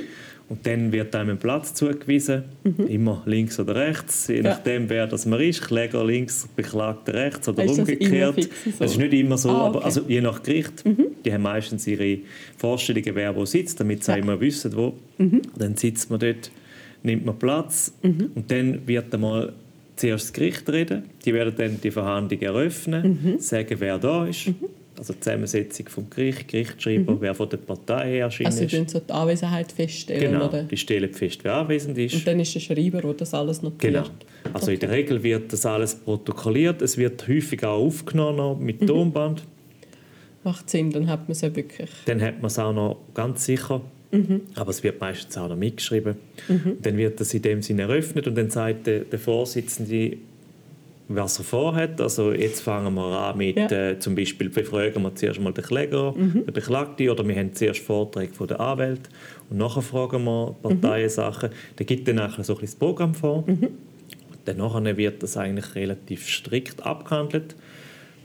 Und 0.50 0.68
dann 0.68 0.92
wird 0.92 1.16
einem 1.16 1.32
ein 1.32 1.38
Platz 1.40 1.74
zugewiesen, 1.74 2.44
mhm. 2.64 2.88
immer 2.88 3.24
links 3.26 3.60
oder 3.60 3.76
rechts, 3.76 4.28
je 4.28 4.42
nachdem, 4.42 4.90
wer 4.90 5.08
das 5.08 5.26
man 5.26 5.40
ist. 5.40 5.62
Kläger 5.62 6.04
links, 6.04 6.48
Beklagter 6.56 7.14
rechts 7.14 7.48
oder 7.48 7.64
ist 7.64 7.80
umgekehrt. 7.80 8.38
Das, 8.38 8.46
so? 8.46 8.72
das, 8.80 8.92
ist 8.92 8.98
nicht 8.98 9.14
immer 9.14 9.38
so, 9.38 9.50
ah, 9.50 9.68
okay. 9.68 9.78
aber 9.78 9.86
also 9.86 10.02
je 10.08 10.22
nach 10.22 10.44
Gericht. 10.44 10.86
Mhm. 10.86 11.08
Die 11.24 11.34
haben 11.34 11.44
meistens 11.44 11.88
ihre 11.88 12.20
Vorstellungen, 12.58 13.16
wer 13.16 13.36
wo 13.36 13.46
sitzt, 13.46 13.80
damit 13.80 14.04
sie 14.04 14.12
ja. 14.12 14.18
immer 14.18 14.40
wissen, 14.40 14.76
wo. 14.76 14.94
Mhm. 15.18 15.42
Dann 15.58 15.78
sitzt 15.78 16.10
man 16.10 16.20
dort, 16.20 16.52
nimmt 17.04 17.26
man 17.26 17.40
Platz 17.40 17.94
mhm. 18.04 18.32
und 18.36 18.52
dann 18.52 18.86
wird 18.86 19.14
einmal 19.14 19.54
zuerst 19.96 20.26
das 20.26 20.34
Gericht 20.34 20.70
reden. 20.70 21.04
Die 21.26 21.34
werden 21.34 21.54
dann 21.58 21.80
die 21.82 21.92
Verhandlung 21.92 22.42
eröffnen, 22.42 23.20
mhm. 23.24 23.40
sagen, 23.40 23.76
wer 23.80 23.98
da 23.98 24.26
ist 24.26 24.48
mhm 24.48 24.83
also 24.98 25.14
die 25.14 25.20
Zusammensetzung 25.20 25.90
vom 25.90 26.10
Gericht, 26.10 26.48
Gerichtsschreiber, 26.48 27.14
mhm. 27.14 27.22
wer 27.22 27.36
von 27.36 27.50
der 27.50 27.58
Partei 27.58 28.20
erschienen 28.20 28.48
also 28.48 28.64
ist. 28.64 28.74
Also 28.74 29.00
so 29.00 29.00
die 29.00 29.14
Anwesenheit 29.14 29.72
feststellen, 29.72 30.32
genau, 30.34 30.48
oder? 30.48 30.64
die 30.64 30.78
stellen 30.78 31.14
fest, 31.14 31.40
wer 31.44 31.56
anwesend 31.56 31.98
ist. 31.98 32.16
Und 32.16 32.28
dann 32.28 32.40
ist 32.40 32.54
der 32.56 32.60
Schreiber, 32.60 33.02
der 33.02 33.14
das 33.14 33.34
alles 33.34 33.62
notiert. 33.62 33.94
Genau. 33.94 34.08
Also 34.54 34.66
okay. 34.66 34.74
in 34.76 34.80
der 34.80 34.92
Regel 34.92 35.24
wird 35.24 35.52
das 35.52 35.66
alles 35.66 35.96
protokolliert, 35.96 36.82
es 36.82 36.98
wird 36.98 37.28
häufig 37.28 37.64
auch 37.64 37.80
aufgenommen 37.80 38.64
mit 38.64 38.82
mhm. 38.82 38.88
Tonband. 38.88 39.44
Macht 40.44 40.70
Sinn, 40.70 40.92
dann 40.92 41.08
hat 41.08 41.22
man 41.22 41.32
es 41.32 41.42
ja 41.42 41.56
wirklich. 41.56 41.90
Dann 42.06 42.22
hat 42.22 42.38
man 42.38 42.48
es 42.48 42.60
auch 42.60 42.74
noch 42.74 42.98
ganz 43.14 43.46
sicher. 43.46 43.82
Mhm. 44.12 44.42
Aber 44.56 44.70
es 44.70 44.84
wird 44.84 45.02
meistens 45.02 45.36
auch 45.38 45.50
noch 45.50 45.56
mitgeschrieben. 45.56 46.16
Mhm. 46.48 46.78
Dann 46.82 46.98
wird 46.98 47.20
das 47.20 47.34
in 47.34 47.42
dem 47.42 47.62
Sinne 47.64 47.84
eröffnet 47.84 48.28
und 48.28 48.36
dann 48.36 48.52
sagt 48.52 48.86
der, 48.86 49.00
der 49.00 49.18
Vorsitzende 49.18 50.18
was 51.08 51.38
er 51.40 51.44
vorhat. 51.44 52.00
Also 52.00 52.32
jetzt 52.32 52.62
fangen 52.62 52.94
wir 52.94 53.04
an 53.04 53.38
mit, 53.38 53.58
ja. 53.58 53.70
äh, 53.72 54.00
zum 54.00 54.16
Beispiel 54.16 54.50
befragen 54.50 55.02
wir 55.04 55.16
zuerst 55.16 55.40
mal 55.40 55.54
den 55.54 55.64
Kläger, 55.64 56.14
mhm. 56.14 56.46
den 56.46 56.54
Beklagten, 56.54 57.10
oder 57.10 57.28
wir 57.28 57.36
haben 57.36 57.54
zuerst 57.54 57.82
Vorträge 57.82 58.34
von 58.34 58.48
der 58.48 58.60
Anwalt 58.60 59.10
und 59.50 59.58
nachher 59.58 59.82
fragen 59.82 60.24
wir 60.24 60.56
Parteiensachen. 60.62 61.50
Mhm. 61.50 61.56
Da 61.76 61.84
gibt 61.84 62.08
dann 62.08 62.16
nachher 62.16 62.44
so 62.44 62.56
ein 62.56 62.62
das 62.62 62.76
Programm 62.76 63.14
vor. 63.14 63.44
Mhm. 63.48 63.70
Dann 64.46 64.98
wird 64.98 65.24
das 65.24 65.38
eigentlich 65.38 65.76
relativ 65.76 66.28
strikt 66.28 66.86
abgehandelt. 66.86 67.56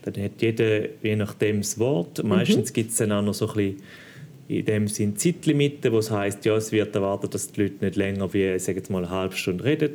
Dann 0.02 0.22
hat 0.22 0.40
jeder 0.40 0.88
je 1.02 1.16
nachdem 1.16 1.58
das 1.58 1.78
Wort. 1.78 2.22
Mhm. 2.22 2.30
Meistens 2.30 2.72
gibt 2.72 2.90
es 2.90 2.96
dann 2.96 3.12
auch 3.12 3.22
noch 3.22 3.34
so 3.34 3.48
ein 3.48 3.54
bisschen 3.54 3.82
in 4.48 4.64
dem 4.64 4.88
Sinn 4.88 5.16
Zeitlimiten, 5.16 5.92
wo 5.92 5.98
es 5.98 6.10
heisst, 6.10 6.44
ja, 6.46 6.56
es 6.56 6.72
wird 6.72 6.94
erwartet, 6.94 7.34
dass 7.34 7.52
die 7.52 7.62
Leute 7.62 7.84
nicht 7.84 7.96
länger 7.96 8.32
wie, 8.32 8.54
ich 8.54 8.64
sage 8.64 8.78
jetzt 8.78 8.88
mal, 8.90 9.04
eine 9.04 9.10
halbe 9.10 9.36
Stunde 9.36 9.62
reden. 9.62 9.92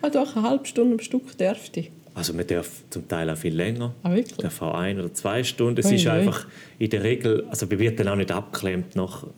Ah, 0.00 0.08
doch, 0.08 0.36
eine 0.36 0.48
halbe 0.48 0.66
Stunde 0.66 0.94
am 0.94 1.00
Stück 1.00 1.36
dürfte. 1.36 1.86
Also 2.14 2.34
man 2.34 2.46
darf 2.46 2.68
zum 2.90 3.08
Teil 3.08 3.30
auch 3.30 3.36
viel 3.36 3.54
länger. 3.54 3.94
Ah, 4.02 4.14
wirklich? 4.14 4.36
Darf 4.36 4.60
auch 4.60 4.74
ein 4.74 4.98
oder 4.98 5.14
zwei 5.14 5.42
Stunden. 5.44 5.80
Es 5.80 5.90
ist 5.90 6.06
einfach 6.06 6.46
in 6.78 6.90
der 6.90 7.02
Regel, 7.02 7.44
also 7.48 7.66
man 7.66 7.78
wird 7.78 7.98
dann 8.00 8.08
auch 8.08 8.16
nicht 8.16 8.30
abgeklemmt, 8.30 8.96
noch, 8.96 9.24
äh, 9.24 9.28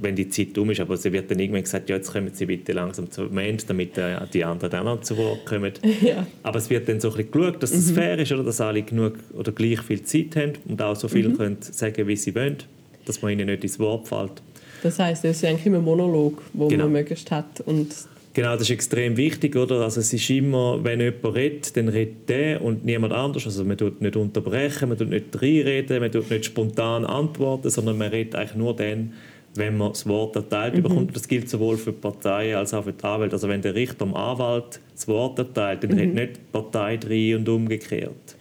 wenn 0.00 0.16
die 0.16 0.28
Zeit 0.28 0.58
um 0.58 0.70
ist, 0.70 0.80
aber 0.80 0.96
sie 0.96 1.12
wird 1.12 1.30
dann 1.30 1.38
irgendwann 1.38 1.62
gesagt, 1.62 1.88
ja, 1.88 1.96
jetzt 1.96 2.12
kommen 2.12 2.30
Sie 2.32 2.46
bitte 2.46 2.72
langsam 2.72 3.10
zum 3.12 3.38
Ende, 3.38 3.64
damit 3.66 3.96
äh, 3.96 4.18
die 4.32 4.44
anderen 4.44 4.70
dann 4.72 4.88
auch 4.88 5.00
zu 5.02 5.16
Wort 5.16 5.46
kommen. 5.46 5.72
Ja. 6.02 6.26
Aber 6.42 6.58
es 6.58 6.68
wird 6.68 6.88
dann 6.88 7.00
so 7.00 7.08
ein 7.08 7.16
bisschen 7.16 7.30
geschaut, 7.32 7.62
dass 7.62 7.72
es 7.72 7.90
mhm. 7.90 7.94
fair 7.94 8.18
ist, 8.18 8.30
oder 8.30 8.44
dass 8.44 8.60
alle 8.60 8.82
genug 8.82 9.14
oder 9.32 9.50
gleich 9.50 9.80
viel 9.80 10.02
Zeit 10.02 10.36
haben 10.36 10.52
und 10.66 10.80
auch 10.82 10.94
so 10.94 11.08
viel 11.08 11.28
mhm. 11.28 11.36
können 11.36 11.56
sagen, 11.60 12.06
wie 12.06 12.16
sie 12.16 12.34
wollen, 12.34 12.58
dass 13.06 13.22
man 13.22 13.32
ihnen 13.32 13.46
nicht 13.46 13.64
ins 13.64 13.78
Wort 13.78 14.06
fällt. 14.06 14.42
Das 14.82 14.98
heißt, 14.98 15.24
es 15.24 15.38
ist 15.38 15.44
eigentlich 15.44 15.66
immer 15.66 15.78
ein 15.78 15.84
Monolog, 15.84 16.42
wo 16.52 16.68
genau. 16.68 16.84
man 16.84 16.92
möglichst 16.92 17.30
hat 17.30 17.60
und 17.64 17.88
Genau, 18.36 18.52
das 18.52 18.64
ist 18.64 18.70
extrem 18.70 19.16
wichtig, 19.16 19.56
oder? 19.56 19.80
Also 19.80 19.98
es 19.98 20.12
ist 20.12 20.28
immer, 20.28 20.84
wenn 20.84 21.00
jemand 21.00 21.34
redet, 21.34 21.74
dann 21.74 21.88
redet 21.88 22.28
der 22.28 22.60
und 22.60 22.84
niemand 22.84 23.14
anders. 23.14 23.46
Also 23.46 23.64
man 23.64 23.78
tut 23.78 24.02
nicht 24.02 24.14
unterbrechen, 24.14 24.90
man 24.90 24.98
tut 24.98 25.08
nicht 25.08 25.40
reinreden, 25.40 26.00
man 26.00 26.12
tut 26.12 26.30
nicht 26.30 26.44
spontan 26.44 27.06
antworten, 27.06 27.70
sondern 27.70 27.96
man 27.96 28.08
redet 28.08 28.34
eigentlich 28.34 28.56
nur 28.56 28.76
dann, 28.76 29.14
wenn 29.54 29.78
man 29.78 29.88
das 29.88 30.06
Wort 30.06 30.36
erteilt 30.36 30.76
mhm. 30.76 30.82
bekommt. 30.82 31.16
Das 31.16 31.26
gilt 31.26 31.48
sowohl 31.48 31.78
für 31.78 31.92
die 31.92 31.98
Partei 31.98 32.54
als 32.54 32.74
auch 32.74 32.84
für 32.84 32.92
die 32.92 33.02
Anwälte. 33.02 33.36
Also 33.36 33.48
wenn 33.48 33.62
der 33.62 33.74
Richter 33.74 34.04
dem 34.04 34.14
Anwalt 34.14 34.80
das 34.92 35.08
Wort 35.08 35.38
erteilt, 35.38 35.82
dann 35.84 35.92
mhm. 35.92 35.98
redet 35.98 36.14
nicht 36.14 36.36
die 36.36 36.40
Partei 36.52 36.98
rein 37.08 37.36
und 37.36 37.48
umgekehrt. 37.48 38.36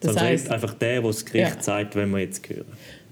Das 0.00 0.12
sondern 0.12 0.24
heißt, 0.24 0.44
redet 0.44 0.52
einfach 0.52 0.74
der, 0.74 1.00
der 1.00 1.02
das 1.10 1.24
Gericht 1.24 1.56
ja. 1.56 1.62
sagt, 1.62 1.96
wenn 1.96 2.10
man 2.10 2.20
jetzt 2.20 2.46
hören. 2.46 2.66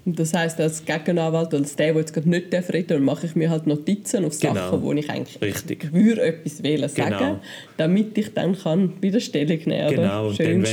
Und 0.07 0.17
das 0.17 0.33
heisst, 0.33 0.57
als 0.61 0.85
Gegenanwalt 0.85 1.53
als 1.53 1.75
der, 1.75 1.91
der 1.91 1.97
jetzt 2.01 2.13
gerade 2.13 2.29
nicht 2.29 2.47
reden 2.53 2.87
darf, 2.87 2.99
mache 3.01 3.25
ich 3.27 3.35
mir 3.35 3.49
halt 3.49 3.67
Notizen 3.67 4.23
auf 4.23 4.39
Genau. 4.39 4.53
Sachen, 4.53 4.81
wo 4.81 4.93
ich 4.93 5.09
eigentlich 5.09 5.41
Richtig. 5.41 5.91
würde 5.91 6.21
etwas 6.21 6.63
wählen 6.63 6.87
sagen, 6.87 7.09
Genau. 7.17 7.39
damit 7.75 8.17
ich 8.17 8.33
dann 8.33 8.57
kann 8.57 8.93
wieder 9.01 9.19
Stellung 9.19 9.59
nehmen 9.65 9.87
kann. 9.87 9.95
Genau, 9.95 10.27
und 10.29 10.39
dann. 10.39 10.57
Mhm. 10.59 10.63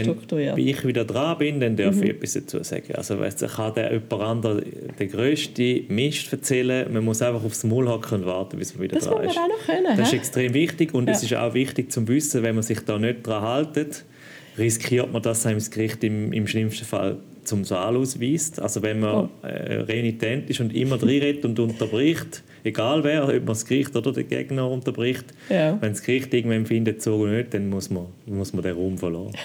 wenn 0.56 0.58
ich 0.68 0.86
wieder 0.86 1.04
dran 1.04 1.38
bin, 1.38 1.58
dann 1.58 1.74
darf 1.76 2.00
ich 2.00 2.10
etwas 2.10 2.34
dazu 2.34 2.62
sagen. 2.62 2.94
Also 2.94 3.18
weißt, 3.18 3.40
kann 3.48 3.74
der 3.74 3.92
jemand 3.92 4.12
anderes 4.22 4.62
den 5.00 5.10
grössten 5.10 5.84
Mist 5.88 6.32
erzählen, 6.32 6.92
man 6.92 7.04
muss 7.04 7.20
einfach 7.20 7.42
aufs 7.44 7.64
Maul 7.64 7.88
hocken 7.88 8.20
und 8.20 8.26
warten, 8.26 8.56
bis 8.56 8.74
man 8.76 8.84
wieder 8.84 8.94
Das 9.00 9.06
dran 9.08 9.24
ist. 9.24 9.36
auch 9.36 9.48
noch 9.48 9.66
können. 9.66 9.96
Das 9.96 10.06
ist 10.08 10.12
hä? 10.12 10.16
extrem 10.18 10.54
wichtig 10.54 10.94
und 10.94 11.08
Ja. 11.08 11.12
es 11.14 11.24
ist 11.24 11.34
auch 11.34 11.54
wichtig 11.54 11.90
zu 11.90 12.06
wissen, 12.06 12.44
wenn 12.44 12.54
man 12.54 12.62
sich 12.62 12.78
da 12.80 13.00
nicht 13.00 13.26
daran 13.26 13.66
hält, 13.74 14.04
riskiert 14.56 15.12
man, 15.12 15.22
dass 15.22 15.44
einem 15.44 15.58
das 15.58 15.72
Gericht 15.72 16.04
im, 16.04 16.32
im 16.32 16.46
schlimmsten 16.46 16.84
Fall 16.84 17.16
zum 17.44 17.64
Saal 17.64 17.96
ausweist. 17.96 18.60
Also 18.60 18.82
wenn 18.82 19.00
man 19.00 19.28
äh, 19.42 19.46
renitent 19.82 20.50
ist 20.50 20.60
und 20.60 20.74
immer 20.74 20.96
reinredet 21.02 21.44
und 21.44 21.58
unterbricht, 21.58 22.42
egal 22.64 23.04
wer, 23.04 23.24
ob 23.24 23.32
man 23.34 23.46
das 23.46 23.64
Gericht 23.66 23.94
oder 23.96 24.12
den 24.12 24.28
Gegner 24.28 24.68
unterbricht, 24.70 25.24
Ja. 25.48 25.76
wenn 25.80 25.90
das 25.92 26.02
Gericht 26.02 26.32
irgendwann 26.34 26.66
findet, 26.66 27.02
so 27.02 27.26
nicht, 27.26 27.54
dann 27.54 27.68
muss 27.68 27.90
man, 27.90 28.06
muss 28.26 28.52
man 28.52 28.62
den 28.62 28.74
Raum 28.76 28.98
verlassen. 28.98 29.36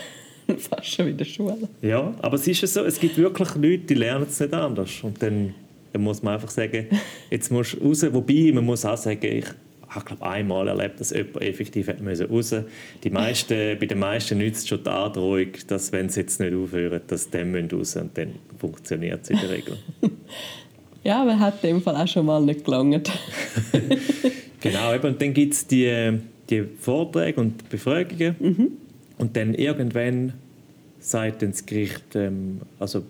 Fast 0.57 0.85
schon 0.95 1.07
wieder 1.07 1.25
Schule. 1.25 1.57
Ja, 1.81 2.13
aber 2.21 2.35
es 2.35 2.47
ist 2.47 2.61
ja 2.61 2.67
so, 2.67 2.83
es 2.83 2.99
gibt 2.99 3.17
wirklich 3.17 3.53
Leute, 3.55 3.77
die 3.85 3.93
lernen 3.93 4.25
es 4.27 4.39
nicht 4.39 4.53
anders. 4.53 4.91
Und 5.03 5.21
dann, 5.21 5.53
dann 5.93 6.01
muss 6.01 6.23
man 6.23 6.33
einfach 6.35 6.49
sagen, 6.49 6.87
jetzt 7.29 7.51
musst 7.51 7.73
du 7.79 7.85
raus. 7.87 8.03
Wobei, 8.11 8.51
man 8.53 8.65
muss 8.65 8.83
auch 8.83 8.97
sagen, 8.97 9.19
ich 9.23 9.45
habe 9.89 10.05
glaube 10.05 10.23
einmal 10.23 10.67
erlebt, 10.67 10.99
dass 10.99 11.11
jemand 11.11 11.41
effektiv 11.41 11.87
hat 11.87 12.01
müssen 12.01 12.27
raus. 12.27 12.55
Die 13.03 13.09
meisten, 13.09 13.77
bei 13.79 13.85
den 13.85 13.99
meisten 13.99 14.37
nützt 14.37 14.67
schon 14.67 14.83
die 14.83 14.89
Androhung, 14.89 15.47
dass 15.67 15.91
wenn 15.91 16.09
sie 16.09 16.21
jetzt 16.21 16.39
nicht 16.39 16.53
aufhören, 16.53 17.01
dass 17.07 17.29
müssen 17.31 17.69
raus 17.71 17.95
und 17.95 18.17
dann 18.17 18.35
funktioniert 18.57 19.23
es 19.23 19.29
in 19.29 19.39
der 19.39 19.49
Regel. 19.49 19.77
Ja, 21.01 21.21
aber 21.21 21.39
hat 21.39 21.63
in 21.63 21.75
dem 21.75 21.81
Fall 21.81 21.95
auch 21.95 22.07
schon 22.09 22.25
mal 22.25 22.41
nicht 22.41 22.65
gelangt. 22.65 23.09
Genau, 24.61 24.93
eben, 24.93 25.07
und 25.07 25.21
dann 25.21 25.33
gibt 25.33 25.53
es 25.53 25.65
die, 25.65 26.19
die 26.49 26.63
Vorträge 26.63 27.39
und 27.39 27.69
Befragungen. 27.69 28.35
Und 29.17 29.37
dann 29.37 29.53
irgendwann 29.53 30.33
sagt 30.99 31.41
dann 31.41 31.51
das 31.51 31.65
Gericht, 31.65 32.15
ähm, 32.15 32.59
also 32.77 33.03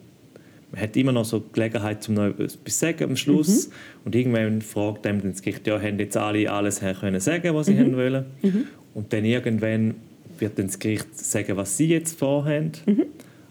man 0.72 0.82
hat 0.82 0.96
immer 0.96 1.12
noch 1.12 1.26
so 1.26 1.40
die 1.40 1.52
Gelegenheit, 1.54 2.04
zum 2.04 2.16
noch 2.16 2.26
etwas 2.26 2.54
zu 2.54 2.60
sagen 2.72 3.04
am 3.06 3.16
Schluss. 3.16 3.70
Und 4.06 4.16
irgendwann 4.16 4.62
fragt 4.62 5.08
einem 5.08 5.22
dann 5.22 5.32
das 5.32 5.42
Gericht, 5.42 5.66
ja, 5.68 5.82
haben 5.82 5.98
jetzt 6.00 6.16
alle 6.16 6.52
alles 6.52 6.80
können 6.80 7.20
sagen, 7.20 7.56
was 7.56 7.68
sie 7.68 7.78
haben 7.78 7.96
wollen. 7.96 8.26
Und 8.94 9.12
dann 9.14 9.26
irgendwann 9.26 9.96
wird 10.38 10.60
dann 10.60 10.68
das 10.68 10.80
Gericht 10.80 11.18
sagen, 11.18 11.58
was 11.58 11.78
sie 11.78 11.88
jetzt 11.88 12.20
vorhaben. 12.20 12.72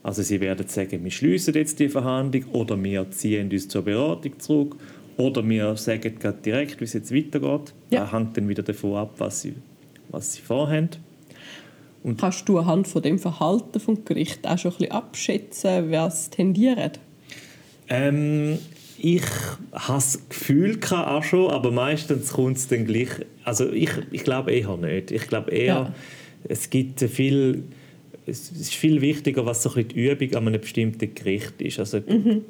Also 0.02 0.22
sie 0.22 0.40
werden 0.40 0.66
sagen, 0.68 1.02
wir 1.02 1.10
schließen 1.10 1.54
jetzt 1.54 1.80
die 1.80 1.88
Verhandlung 1.88 2.44
oder 2.52 2.82
wir 2.82 3.10
ziehen 3.10 3.50
uns 3.50 3.68
zur 3.68 3.82
Beratung 3.82 4.38
zurück 4.38 4.76
oder 5.16 5.46
wir 5.46 5.76
sagen 5.76 6.18
gerade 6.18 6.38
direkt, 6.42 6.80
wie 6.80 6.84
es 6.84 6.92
jetzt 6.92 7.14
weitergeht. 7.14 7.75
Ja. 7.90 8.00
Das 8.00 8.12
hängt 8.12 8.37
dann 8.37 8.48
wieder 8.48 8.62
davon 8.62 8.96
ab, 8.96 9.14
was 9.18 9.42
sie, 9.42 9.54
was 10.08 10.34
sie 10.34 10.42
vorhaben. 10.42 10.90
Kannst 12.16 12.48
du 12.48 12.58
anhand 12.58 12.87
von 12.87 13.02
dem 13.02 13.18
Verhalten 13.18 13.80
vom 13.80 14.04
Gericht 14.04 14.46
auch 14.46 14.56
schon 14.56 14.70
ein 14.70 14.78
bisschen 14.78 14.92
abschätzen, 14.92 15.90
was 15.90 16.30
tendiert? 16.30 17.00
Ähm, 17.88 18.59
ich 19.00 19.23
habe 19.73 19.95
das 19.99 20.28
Gefühl 20.28 20.78
auch 20.90 21.23
schon, 21.23 21.50
aber 21.50 21.71
meistens 21.71 22.33
kommt 22.33 22.57
es 22.57 22.66
dann 22.68 22.85
gleich. 22.87 23.09
Also 23.45 23.71
ich, 23.71 23.90
ich 24.11 24.25
glaube 24.25 24.52
eher 24.52 24.76
nicht. 24.76 25.11
Ich 25.12 25.28
glaube 25.28 25.50
eher, 25.52 25.64
Ja. 25.66 25.95
es 26.45 26.68
gibt 26.71 27.00
viel. 27.00 27.62
Es 28.26 28.50
ist 28.50 28.75
viel 28.75 29.00
wichtiger, 29.00 29.47
was 29.47 29.62
so 29.62 29.73
ein 29.73 29.88
die 29.88 30.07
Übung 30.07 30.35
an 30.35 30.49
einem 30.49 30.61
bestimmten 30.61 31.14
Gericht 31.14 31.62
ist. 31.62 31.78
Also 31.78 32.02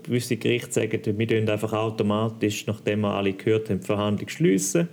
gewisse 0.03 0.37
Gerichte 0.37 0.73
sagen, 0.73 0.99
wir 1.17 1.29
tun 1.29 1.49
einfach 1.49 1.73
automatisch, 1.73 2.67
nachdem 2.67 3.03
wir 3.03 3.15
alle 3.15 3.33
gehört 3.35 3.71
haben, 3.71 3.79
die 3.79 3.87
Verhandlung 3.87 4.29
schließen 4.29 4.89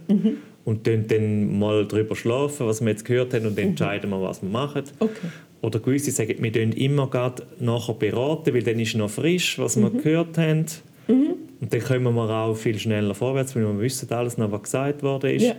und 0.63 0.83
tun 0.83 1.05
dann 1.07 1.57
mal 1.57 1.87
darüber 1.87 2.15
schlafen, 2.15 2.67
was 2.67 2.81
wir 2.81 2.89
jetzt 2.89 3.03
gehört 3.03 3.33
haben 3.33 3.47
und 3.47 3.57
dann 3.57 3.69
entscheiden 3.69 4.11
wir, 4.11 4.21
was 4.21 4.43
wir 4.43 4.49
machen. 4.49 4.83
Okay. 4.99 5.27
Oder 5.65 5.79
gewisse 5.79 6.11
sagen, 6.11 6.35
wir 6.39 6.53
tun 6.53 6.73
immer 6.73 7.07
gerade 7.07 7.41
nachher 7.59 7.95
beraten, 7.95 8.53
weil 8.53 8.61
dann 8.61 8.79
ist 8.79 8.95
noch 8.95 9.09
frisch, 9.09 9.57
was 9.57 9.75
wir 9.77 9.89
gehört 9.89 10.37
haben. 10.37 10.65
Und 11.07 11.73
dann 11.73 11.81
kommen 11.81 12.13
wir 12.13 12.29
auch 12.29 12.53
viel 12.55 12.77
schneller 12.77 13.15
vorwärts, 13.15 13.55
weil 13.55 13.63
wir 13.63 13.79
wissen 13.79 14.11
alles 14.11 14.37
noch, 14.37 14.51
was 14.51 14.61
gesagt 14.61 15.01
worden 15.01 15.31
ist. 15.31 15.43
Ja. 15.43 15.55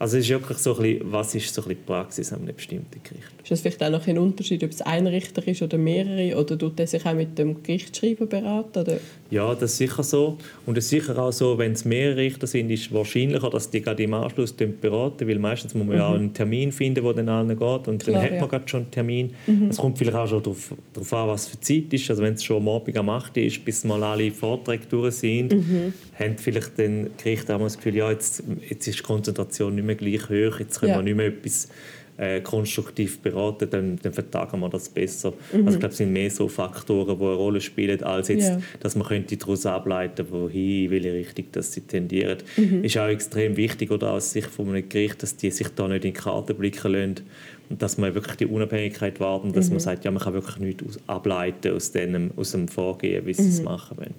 Also 0.00 0.16
es 0.16 0.24
ist 0.24 0.30
wirklich 0.30 0.56
so 0.56 0.74
ein 0.76 0.82
bisschen, 0.82 1.12
was 1.12 1.34
ist 1.34 1.54
so 1.54 1.60
ein 1.60 1.68
bisschen 1.68 1.78
die 1.82 1.86
Praxis 1.92 2.32
an 2.32 2.40
einem 2.40 2.56
bestimmten 2.56 3.02
Gericht. 3.04 3.28
Ist 3.42 3.50
das 3.50 3.60
vielleicht 3.60 3.82
auch 3.82 3.90
noch 3.90 4.06
ein 4.06 4.16
Unterschied, 4.16 4.64
ob 4.64 4.70
es 4.70 4.80
ein 4.80 5.06
Richter 5.06 5.46
ist 5.46 5.60
oder 5.60 5.76
mehrere? 5.76 6.36
Oder 6.40 6.56
tut 6.56 6.80
er 6.80 6.86
sich 6.86 7.04
auch 7.04 7.12
mit 7.14 7.36
dem 7.38 7.62
Gerichtsschreiber 7.62 8.24
beraten? 8.24 8.78
Oder? 8.78 8.98
Ja, 9.30 9.54
das 9.54 9.72
ist 9.72 9.76
sicher 9.78 10.02
so. 10.02 10.38
Und 10.64 10.78
es 10.78 10.84
ist 10.84 10.90
sicher 10.90 11.18
auch 11.18 11.32
so, 11.32 11.58
wenn 11.58 11.72
es 11.72 11.84
mehrere 11.84 12.16
Richter 12.16 12.46
sind, 12.46 12.70
ist 12.70 12.86
es 12.86 12.92
wahrscheinlicher, 12.94 13.50
dass 13.50 13.68
die 13.68 13.82
gerade 13.82 14.02
im 14.02 14.14
Anschluss 14.14 14.52
beraten, 14.54 15.28
weil 15.28 15.38
meistens 15.38 15.74
muss 15.74 15.86
man 15.86 15.96
ja 15.98 16.08
auch 16.08 16.14
einen 16.14 16.32
Termin 16.32 16.72
finden, 16.72 17.04
der 17.04 17.12
dann 17.12 17.28
allen 17.28 17.48
geht 17.48 17.60
und 17.88 17.90
Mhm. 17.90 17.98
Klar, 17.98 18.14
dann 18.14 18.22
hat 18.22 18.30
ja. 18.30 18.34
Mhm. 18.36 18.40
man 18.40 18.48
gerade 18.48 18.68
schon 18.68 18.80
einen 18.80 18.90
Termin. 18.90 19.30
Es 19.68 19.76
kommt 19.76 19.98
vielleicht 19.98 20.16
auch 20.16 20.26
schon 20.28 20.42
darauf, 20.42 20.74
darauf 20.94 21.12
an, 21.12 21.28
was 21.28 21.48
für 21.48 21.60
Zeit 21.60 21.92
ist. 21.92 22.08
Also 22.08 22.22
wenn 22.22 22.34
es 22.34 22.42
schon 22.42 22.56
am 22.56 22.68
Abend 22.68 22.96
am 22.96 23.10
8 23.10 23.36
Uhr 23.36 23.42
ist, 23.42 23.62
bis 23.66 23.84
mal 23.84 24.02
alle 24.02 24.30
Vorträge 24.30 24.84
durch 24.88 25.16
sind, 25.16 25.52
Mhm. 25.52 25.92
haben 26.18 26.38
vielleicht 26.38 26.78
dann 26.78 27.10
Gerichte 27.22 27.54
auch 27.54 27.58
mal 27.58 27.66
das 27.66 27.76
Gefühl, 27.76 27.96
ja, 27.96 28.10
jetzt, 28.10 28.42
jetzt 28.68 28.86
ist 28.88 28.98
die 28.98 29.02
Konzentration 29.02 29.74
nicht 29.74 29.84
mehr 29.86 29.89
gleich 29.96 30.28
hoch, 30.28 30.60
jetzt 30.60 30.80
können 30.80 30.92
Ja. 30.92 30.98
wir 30.98 31.02
nicht 31.02 31.16
mehr 31.16 31.26
etwas 31.26 31.68
äh, 32.18 32.42
konstruktiv 32.42 33.20
beraten, 33.20 33.70
dann, 33.70 33.98
dann 34.02 34.12
vertagen 34.12 34.60
wir 34.60 34.68
das 34.68 34.90
besser. 34.90 35.32
Mhm. 35.54 35.60
Also 35.64 35.76
ich 35.76 35.80
glaube, 35.80 35.92
es 35.92 35.96
sind 35.96 36.12
mehr 36.12 36.30
so 36.30 36.48
Faktoren, 36.48 37.18
die 37.18 37.24
eine 37.24 37.34
Rolle 37.34 37.60
spielen, 37.62 38.02
als 38.02 38.28
jetzt, 38.28 38.48
Ja. 38.50 38.60
dass 38.80 38.94
man 38.94 39.06
könnte 39.08 39.38
daraus 39.38 39.64
ableiten 39.64 40.26
wohin, 40.30 40.84
in 40.84 40.90
welche 40.90 41.14
Richtung 41.14 41.46
dass 41.52 41.72
sie 41.72 41.80
tendieren. 41.80 42.36
Mhm. 42.58 42.84
Ist 42.84 42.98
auch 42.98 43.06
extrem 43.08 43.56
wichtig, 43.56 43.90
oder 43.90 44.12
aus 44.12 44.32
Sicht 44.32 44.48
von 44.48 44.68
einem 44.68 44.86
Gericht, 44.86 45.22
dass 45.22 45.36
die 45.36 45.50
sich 45.50 45.68
da 45.68 45.88
nicht 45.88 46.04
in 46.04 46.12
die 46.12 46.20
Karten 46.20 46.54
blicken 46.56 46.92
lassen 46.92 47.14
und 47.70 47.80
dass 47.80 47.96
man 47.96 48.14
wirklich 48.14 48.36
die 48.36 48.46
Unabhängigkeit 48.46 49.18
wahrt 49.18 49.44
und 49.44 49.56
dass 49.56 49.68
Mhm. 49.68 49.74
man 49.76 49.80
sagt, 49.80 50.04
ja, 50.04 50.10
man 50.10 50.22
kann 50.22 50.34
wirklich 50.34 50.58
nichts 50.58 50.98
ableiten 51.06 51.72
aus, 51.74 51.92
dem, 51.92 52.32
aus 52.36 52.52
dem 52.52 52.68
Vorgehen, 52.68 53.24
wie 53.24 53.32
sie 53.32 53.48
es 53.48 53.60
Mhm. 53.60 53.64
machen 53.64 53.96
wollen. 53.96 54.14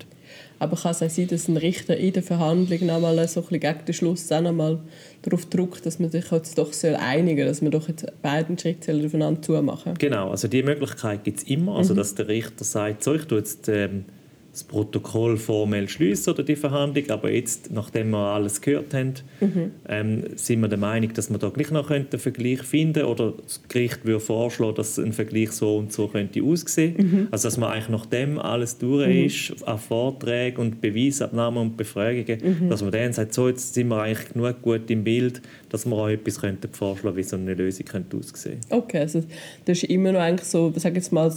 Aber 0.61 0.77
kann 0.77 0.91
es 0.91 1.01
auch 1.01 1.09
sein, 1.09 1.27
dass 1.27 1.47
ein 1.47 1.57
Richter 1.57 1.97
in 1.97 2.13
der 2.13 2.21
Verhandlung 2.21 2.85
noch 2.85 2.99
mal 3.01 3.15
so 3.27 3.39
ein 3.39 3.47
bisschen 3.47 3.59
gegen 3.61 3.85
den 3.85 3.93
Schluss 3.95 4.31
auch 4.31 4.41
noch 4.41 4.51
mal 4.53 4.77
darauf 5.23 5.47
drückt, 5.47 5.87
dass 5.87 5.97
man 5.97 6.11
sich 6.11 6.29
jetzt 6.31 6.55
doch 6.55 6.71
soll 6.71 6.95
einigen 6.95 7.39
soll, 7.39 7.47
dass 7.47 7.61
man 7.63 7.71
doch 7.71 7.87
jetzt 7.87 8.05
beiden 8.21 8.59
Schritte 8.59 8.93
aufeinander 9.03 9.41
zumachen 9.41 9.95
Genau, 9.97 10.29
also 10.29 10.47
die 10.47 10.61
Möglichkeit 10.61 11.23
gibt 11.23 11.39
es 11.39 11.43
immer, 11.45 11.71
Mhm. 11.71 11.77
also 11.77 11.95
dass 11.95 12.13
der 12.13 12.27
Richter 12.27 12.63
sagt, 12.63 13.03
so, 13.03 13.15
ich 13.15 13.23
tue 13.25 13.39
jetzt 13.39 13.69
ähm, 13.69 14.05
das 14.51 14.65
Protokoll 14.65 15.37
formell 15.37 15.87
schließen 15.87 16.33
oder 16.33 16.43
die 16.43 16.57
Verhandlung, 16.57 17.09
aber 17.09 17.31
jetzt, 17.31 17.71
nachdem 17.71 18.09
wir 18.09 18.17
alles 18.17 18.59
gehört 18.59 18.93
haben, 18.93 19.13
Mhm. 19.39 19.71
ähm, 19.87 20.23
sind 20.35 20.59
wir 20.59 20.67
der 20.67 20.77
Meinung, 20.77 21.13
dass 21.13 21.29
wir 21.29 21.37
da 21.37 21.47
gleich 21.49 21.71
noch 21.71 21.89
einen 21.89 22.07
Vergleich 22.09 22.61
finden 22.63 23.03
oder 23.05 23.33
das 23.41 23.61
Gericht 23.69 24.05
würde 24.05 24.19
vorschlagen, 24.19 24.75
dass 24.75 24.99
ein 24.99 25.13
Vergleich 25.13 25.51
so 25.51 25.77
und 25.77 25.93
so 25.93 26.07
könnte 26.09 26.43
aussehen. 26.43 26.95
Mhm. 26.97 27.27
Also 27.31 27.47
dass 27.47 27.57
man 27.57 27.71
eigentlich 27.71 27.89
nachdem 27.89 28.39
alles 28.39 28.77
durch 28.77 29.51
ist, 29.51 29.65
an 29.67 29.79
Vorträgen 29.79 30.57
und 30.59 30.81
Beweisabnahmen 30.81 31.61
und 31.61 31.77
Befragungen, 31.77 32.39
Mhm. 32.61 32.69
dass 32.69 32.81
man 32.81 32.91
dann 32.91 33.13
sagt, 33.13 33.33
so, 33.33 33.47
jetzt 33.47 33.73
sind 33.73 33.87
wir 33.87 34.01
eigentlich 34.01 34.33
genug 34.33 34.61
gut 34.61 34.91
im 34.91 35.05
Bild, 35.05 35.41
dass 35.69 35.85
wir 35.85 35.95
auch 35.95 36.09
etwas 36.09 36.41
könnten 36.41 36.69
vorschlagen, 36.73 37.15
wie 37.15 37.23
so 37.23 37.37
eine 37.37 37.53
Lösung 37.53 37.85
könnte 37.85 38.17
aussehen. 38.17 38.59
Okay, 38.69 38.99
also 38.99 39.23
das 39.63 39.77
ist 39.81 39.89
immer 39.89 40.11
noch 40.11 40.19
eigentlich 40.19 40.47
so, 40.49 40.73
sag 40.75 40.95
jetzt 40.95 41.13
mal, 41.13 41.31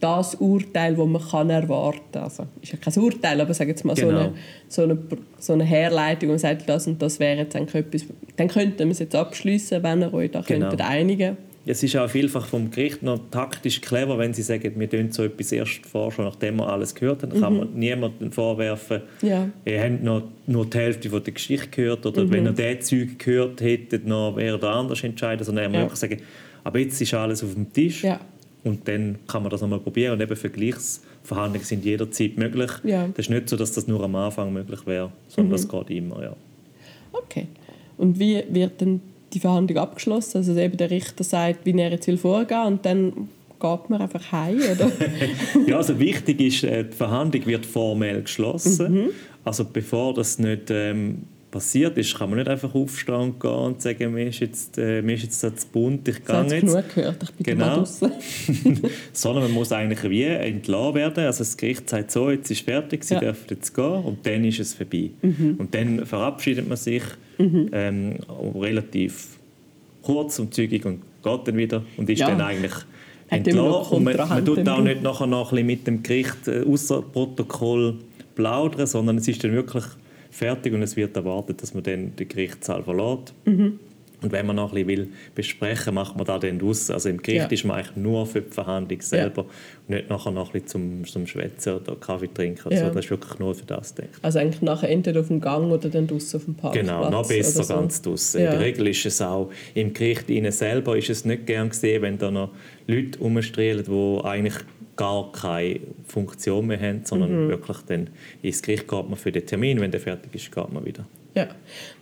das- 0.00 0.34
Urteil, 0.36 0.94
das 0.94 1.06
man 1.06 1.22
kann 1.22 1.50
erwarten 1.50 2.00
kann. 2.12 2.22
Also, 2.24 2.46
ist 2.62 2.72
ja 2.72 2.78
kein 2.78 3.02
Urteil, 3.02 3.40
aber 3.40 3.54
sag 3.54 3.68
jetzt 3.68 3.84
mal 3.84 3.96
so, 3.96 4.06
Genau. 4.06 4.18
eine, 4.20 4.32
so, 4.68 4.82
eine, 4.82 4.98
so 5.38 5.52
eine 5.54 5.64
Herleitung, 5.64 6.28
wo 6.28 6.32
man 6.32 6.38
sagt, 6.38 6.68
das 6.68 6.86
und 6.86 7.00
das 7.00 7.18
wäre 7.20 7.38
jetzt 7.38 7.54
etwas, 7.54 8.04
dann 8.36 8.48
könnten 8.48 8.78
wir 8.84 8.90
es 8.92 8.98
jetzt 8.98 9.14
abschließen, 9.14 9.82
wenn 9.82 10.02
ihr 10.02 10.12
euch 10.14 10.30
da 10.30 10.40
Genau. 10.42 10.68
könntet 10.68 10.86
einigen 10.86 11.36
Es 11.68 11.82
ist 11.82 11.96
auch 11.96 12.08
vielfach 12.08 12.46
vom 12.46 12.70
Gericht 12.70 13.02
noch 13.02 13.18
taktisch 13.32 13.80
clever, 13.80 14.16
wenn 14.18 14.32
sie 14.32 14.42
sagen, 14.42 14.72
wir 14.76 14.88
tun 14.88 15.10
so 15.10 15.24
etwas 15.24 15.50
erst 15.50 15.84
vor, 15.84 16.12
schon 16.12 16.24
nachdem 16.26 16.58
wir 16.58 16.68
alles 16.68 16.94
gehört 16.94 17.22
haben. 17.24 17.30
Dann 17.32 17.40
kann 17.40 17.56
man 17.56 17.74
niemandem 17.74 18.30
vorwerfen, 18.30 19.00
Ja. 19.20 19.48
ihr 19.64 19.82
habt 19.82 20.02
noch 20.04 20.22
nur 20.46 20.64
die 20.66 20.78
Hälfte 20.78 21.10
von 21.10 21.24
der 21.24 21.32
Geschichte 21.34 21.68
gehört 21.70 22.06
oder 22.06 22.30
wenn 22.30 22.44
ihr 22.46 22.52
diese 22.52 22.78
Züge 22.78 23.14
gehört 23.16 23.60
hättet, 23.62 24.06
noch 24.06 24.36
wäre 24.36 24.60
der 24.60 24.68
anders 24.70 25.02
entscheiden, 25.02 25.42
sondern 25.44 25.64
er 25.64 25.68
muss 25.70 25.76
Ja. 25.76 25.82
wirklich 25.86 25.98
sagen, 25.98 26.16
aber 26.62 26.78
jetzt 26.78 27.00
ist 27.00 27.14
alles 27.14 27.42
auf 27.42 27.54
dem 27.54 27.72
Tisch 27.72 28.04
Ja. 28.04 28.20
Und 28.66 28.86
dann 28.88 29.18
kann 29.26 29.42
man 29.42 29.50
das 29.50 29.60
nochmal 29.60 29.78
probieren 29.78 30.14
und 30.14 30.20
eben 30.20 30.36
Vergleichsverhandlungen 30.36 31.64
sind 31.64 31.84
jederzeit 31.84 32.36
möglich. 32.36 32.70
Ja. 32.84 33.08
Das 33.08 33.26
ist 33.26 33.30
nicht 33.30 33.48
so, 33.48 33.56
dass 33.56 33.72
das 33.72 33.86
nur 33.86 34.02
am 34.02 34.14
Anfang 34.16 34.52
möglich 34.52 34.86
wäre, 34.86 35.12
sondern 35.28 35.52
das 35.52 35.68
geht 35.68 35.90
immer, 35.90 36.22
ja. 36.22 36.36
Okay. 37.12 37.46
Und 37.96 38.18
wie 38.18 38.42
wird 38.50 38.82
dann 38.82 39.00
die 39.32 39.40
Verhandlung 39.40 39.78
abgeschlossen? 39.78 40.38
Also 40.38 40.56
eben 40.56 40.76
der 40.76 40.90
Richter 40.90 41.24
sagt, 41.24 41.64
wie 41.64 41.78
er 41.78 41.90
jetzt 41.90 42.06
will 42.06 42.18
vorgehen 42.18 42.66
und 42.66 42.84
dann 42.84 43.28
geht 43.58 43.90
man 43.90 44.02
einfach 44.02 44.32
heim, 44.32 44.58
oder? 44.58 44.90
Ja, 45.66 45.78
also 45.78 45.98
wichtig 45.98 46.40
ist, 46.40 46.64
äh, 46.64 46.84
die 46.84 46.96
Verhandlung 46.96 47.46
wird 47.46 47.64
formell 47.64 48.22
geschlossen. 48.22 48.92
Mhm. 48.92 49.10
Also 49.44 49.64
bevor 49.64 50.12
das 50.12 50.38
nicht 50.38 50.70
ähm, 50.70 51.22
passiert 51.50 51.96
ist, 51.96 52.16
kann 52.18 52.30
man 52.30 52.38
nicht 52.38 52.48
einfach 52.48 52.74
aufstehen 52.74 53.14
und 53.14 53.40
gehen 53.40 53.50
und 53.50 53.80
sagen, 53.80 54.12
mir 54.12 54.28
ist 54.28 54.40
jetzt, 54.40 54.78
äh, 54.78 55.00
mir 55.00 55.14
ist 55.14 55.22
jetzt 55.22 55.42
das 55.42 55.56
zu 55.56 55.68
bunt, 55.68 56.06
ich 56.08 56.24
gehe 56.24 56.42
jetzt. 56.42 56.66
genug 56.66 56.94
gehört, 56.94 57.22
ich 57.22 57.32
bin 57.32 57.44
genau. 57.44 57.84
Sondern 59.12 59.44
man 59.44 59.52
muss 59.52 59.72
eigentlich 59.72 60.02
wie 60.10 60.24
entlassen 60.24 60.94
werden. 60.94 61.24
Also 61.24 61.38
das 61.38 61.56
Gericht 61.56 61.88
sagt 61.88 62.10
so, 62.10 62.30
jetzt 62.30 62.50
ist 62.50 62.62
fertig, 62.62 63.04
sie 63.04 63.14
ja. 63.14 63.20
dürfen 63.20 63.46
jetzt 63.50 63.74
gehen 63.74 64.04
und 64.04 64.26
dann 64.26 64.44
ist 64.44 64.60
es 64.60 64.74
vorbei. 64.74 65.10
Mhm. 65.22 65.54
Und 65.58 65.74
dann 65.74 66.04
verabschiedet 66.04 66.68
man 66.68 66.76
sich 66.76 67.02
mhm. 67.38 67.70
ähm, 67.72 68.18
relativ 68.54 69.38
kurz 70.02 70.38
und 70.38 70.52
zügig 70.54 70.84
und 70.84 71.02
geht 71.22 71.48
dann 71.48 71.56
wieder 71.56 71.82
und 71.96 72.10
ist 72.10 72.20
ja. 72.20 72.28
dann 72.28 72.40
eigentlich 72.40 72.74
entlassen. 73.28 73.96
Und 73.96 74.04
man, 74.04 74.16
man 74.16 74.44
tut 74.44 74.68
auch 74.68 74.82
nicht 74.82 75.02
nachher 75.02 75.26
noch 75.26 75.52
ein 75.52 75.66
mit 75.66 75.86
dem 75.86 76.02
Gericht 76.02 76.48
äh, 76.48 76.64
außer 76.64 77.02
Protokoll 77.02 77.94
plaudern, 78.34 78.86
sondern 78.86 79.18
es 79.18 79.28
ist 79.28 79.42
dann 79.42 79.52
wirklich 79.52 79.84
fertig 80.36 80.72
und 80.74 80.82
es 80.82 80.96
wird 80.96 81.16
erwartet, 81.16 81.62
dass 81.62 81.74
man 81.74 81.82
dann 81.82 82.14
den 82.16 82.28
Gerichtssaal 82.28 82.82
verlässt. 82.82 83.34
Mhm. 83.44 83.78
Und 84.22 84.32
wenn 84.32 84.46
man 84.46 84.56
noch 84.56 84.74
ein 84.74 84.86
bisschen 84.86 85.12
besprechen 85.34 85.86
will, 85.86 85.92
macht 85.94 86.16
man 86.16 86.24
das 86.24 86.40
dann 86.40 86.58
draussen. 86.58 86.92
Also 86.94 87.08
im 87.10 87.18
Gericht 87.18 87.44
ja. 87.44 87.48
ist 87.48 87.64
man 87.64 87.76
eigentlich 87.76 87.96
nur 87.96 88.26
für 88.26 88.40
die 88.40 88.50
Verhandlung 88.50 89.00
selber 89.02 89.42
ja. 89.42 89.48
und 89.86 89.94
nicht 89.94 90.08
nachher 90.08 90.30
noch 90.30 90.46
ein 90.48 90.52
bisschen 90.52 90.68
zum, 90.68 91.06
zum 91.06 91.26
Schwätzen 91.26 91.74
oder 91.74 91.96
Kaffee 91.96 92.32
trinken. 92.32 92.72
Ja. 92.72 92.78
so. 92.78 92.94
Das 92.94 93.04
ist 93.04 93.10
wirklich 93.10 93.38
nur 93.38 93.54
für 93.54 93.66
das 93.66 93.94
gedacht. 93.94 94.18
Also 94.22 94.38
eigentlich 94.38 94.62
nachher 94.62 94.88
entweder 94.88 95.20
auf 95.20 95.28
dem 95.28 95.40
Gang 95.40 95.70
oder 95.70 95.90
dann 95.90 96.06
draussen 96.06 96.36
auf 96.38 96.44
dem 96.44 96.54
Parkplatz. 96.54 96.86
Genau, 96.86 97.10
noch 97.10 97.28
besser 97.28 97.62
so. 97.62 97.74
ganz 97.74 98.00
draussen. 98.00 98.40
In 98.40 98.50
der 98.50 98.60
Regel 98.60 98.88
ist 98.88 99.04
es 99.04 99.20
auch 99.20 99.50
im 99.74 99.92
Gericht 99.92 100.30
ihnen 100.30 100.52
selber 100.52 100.96
ist 100.96 101.10
es 101.10 101.24
nicht 101.26 101.46
gern 101.46 101.68
gesehen, 101.68 102.02
wenn 102.02 102.16
da 102.16 102.30
noch 102.30 102.50
Leute 102.86 103.18
rumstrahlen, 103.18 103.84
die 103.84 104.24
eigentlich 104.24 104.54
gar 104.96 105.30
keine 105.32 105.80
Funktion 106.06 106.66
mehr 106.66 106.80
haben, 106.80 107.02
sondern 107.04 107.44
mhm. 107.44 107.48
wirklich 107.48 107.78
dann 107.86 108.10
ins 108.42 108.62
Gericht 108.62 108.88
geht 108.88 109.08
man 109.08 109.16
für 109.16 109.30
den 109.30 109.46
Termin, 109.46 109.80
wenn 109.80 109.90
der 109.90 110.00
fertig 110.00 110.34
ist, 110.34 110.52
geht 110.52 110.72
man 110.72 110.84
wieder. 110.84 111.06
Ja. 111.34 111.48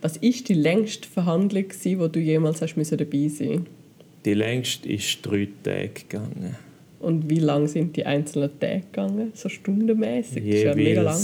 Was 0.01 0.17
ist 0.17 0.47
die 0.47 0.53
längste 0.53 1.07
Verhandlung, 1.07 1.65
die 1.83 1.95
du 1.95 2.19
jemals 2.19 2.61
hast 2.61 2.75
müssen 2.75 2.97
dabei 2.97 3.27
sein 3.27 3.65
Die 4.23 4.33
längste 4.33 4.87
ist 4.89 5.19
drei 5.25 5.49
Tage 5.61 5.89
gegangen. 5.89 6.55
Und 6.99 7.29
wie 7.29 7.39
lang 7.39 7.67
sind 7.67 7.97
die 7.97 8.05
einzelnen 8.05 8.57
Tage 8.59 8.81
gegangen? 8.91 9.31
So 9.35 9.49
stundenmäßig? 9.49 10.43
Ja, 10.43 10.73
mega 10.73 11.01
lang. 11.01 11.21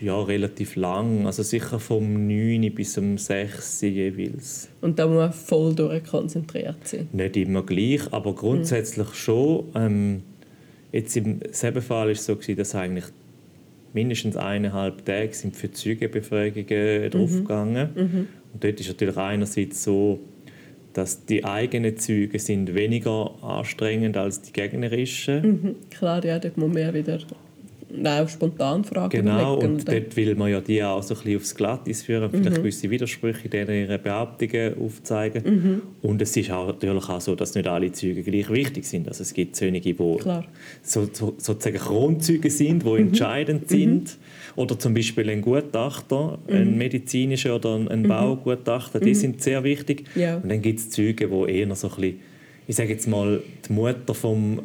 ja, 0.00 0.22
relativ 0.22 0.76
lang. 0.76 1.26
Also 1.26 1.42
sicher 1.42 1.80
vom 1.80 2.28
9 2.28 2.72
bis 2.72 2.96
um 2.96 3.18
6 3.18 3.82
jeweils. 3.82 4.70
Und 4.80 4.98
da 4.98 5.06
muss 5.06 5.16
man 5.16 5.32
voll 5.32 5.74
durchkonzentriert 5.74 6.86
sein? 6.86 7.08
Nicht 7.12 7.36
immer 7.36 7.62
gleich, 7.62 8.00
aber 8.12 8.34
grundsätzlich 8.34 9.08
mhm. 9.08 9.14
schon. 9.14 9.64
Ähm, 9.74 10.22
Jetzt 10.92 11.16
im 11.16 11.40
selben 11.50 11.82
Fall 11.82 12.06
war 12.06 12.12
es 12.12 12.24
so, 12.24 12.34
dass 12.34 12.74
eigentlich 12.74 13.06
mindestens 13.94 14.36
eineinhalb 14.36 15.04
Tage 15.04 15.34
sind 15.34 15.56
für 15.56 15.70
Zeugenbefragungen 15.70 17.04
mhm. 17.04 17.10
draufgegangen. 17.10 17.88
Mhm. 17.94 18.28
Und 18.52 18.64
dort 18.64 18.80
ist 18.80 18.88
natürlich 18.88 19.16
einerseits 19.16 19.82
so, 19.82 20.20
dass 20.92 21.24
die 21.24 21.44
eigenen 21.44 21.96
Züge 21.96 22.38
sind 22.38 22.74
weniger 22.74 23.42
anstrengend 23.42 24.16
als 24.16 24.42
die 24.42 24.52
gegnerischen. 24.52 25.42
Mhm. 25.42 25.74
Klar, 25.90 26.24
ja, 26.24 26.38
dort 26.38 26.56
muss 26.56 26.66
man 26.66 26.74
mehr 26.74 26.94
wieder 26.94 27.18
Nein, 27.94 28.26
spontan 28.28 28.84
Fragen 28.84 29.10
Genau, 29.10 29.56
und, 29.58 29.86
dort 29.86 30.16
will 30.16 30.34
man 30.34 30.50
ja 30.50 30.60
die 30.60 30.82
auch 30.82 31.02
so 31.02 31.14
ein 31.14 31.20
bisschen 31.20 31.36
aufs 31.36 31.54
Glatteis 31.54 32.02
führen, 32.02 32.30
mhm. 32.30 32.38
vielleicht 32.38 32.56
gewisse 32.56 32.90
Widersprüche 32.90 33.48
in 33.48 33.68
ihren 33.68 34.02
Behauptungen 34.02 34.74
aufzeigen. 34.80 35.42
Mhm. 35.44 35.82
Und 36.00 36.22
es 36.22 36.36
ist 36.36 36.50
auch, 36.50 36.68
natürlich 36.68 37.08
auch 37.08 37.20
so, 37.20 37.34
dass 37.34 37.54
nicht 37.54 37.66
alle 37.68 37.92
Züge 37.92 38.22
gleich 38.22 38.50
wichtig 38.50 38.84
sind. 38.86 39.08
Also 39.08 39.22
es 39.22 39.34
gibt 39.34 39.56
Zöhne, 39.56 39.80
die 39.80 39.94
so, 40.82 41.08
so, 41.12 41.34
sozusagen 41.36 41.78
Kronzüge 41.78 42.50
sind, 42.50 42.82
die 42.82 42.88
mhm. 42.88 42.96
entscheidend 42.96 43.70
mhm. 43.70 43.74
sind. 43.74 44.18
Oder 44.56 44.78
zum 44.78 44.94
Beispiel 44.94 45.28
ein 45.30 45.42
Gutachter, 45.42 46.38
ein 46.48 46.72
mhm. 46.72 46.78
medizinischer 46.78 47.56
oder 47.56 47.74
ein 47.74 48.02
mhm. 48.02 48.08
Baugutachter, 48.08 49.00
die 49.00 49.14
sind 49.14 49.42
sehr 49.42 49.64
wichtig. 49.64 50.04
Ja. 50.14 50.36
Und 50.36 50.50
dann 50.50 50.62
gibt 50.62 50.78
es 50.78 50.90
Züge, 50.90 51.28
die 51.28 51.52
eher 51.52 51.74
so 51.74 51.88
ein 51.88 51.94
bisschen, 51.94 52.20
ich 52.66 52.76
sage 52.76 52.90
jetzt 52.90 53.08
mal, 53.08 53.42
die 53.68 53.72
Mutter 53.72 54.14
vom 54.14 54.60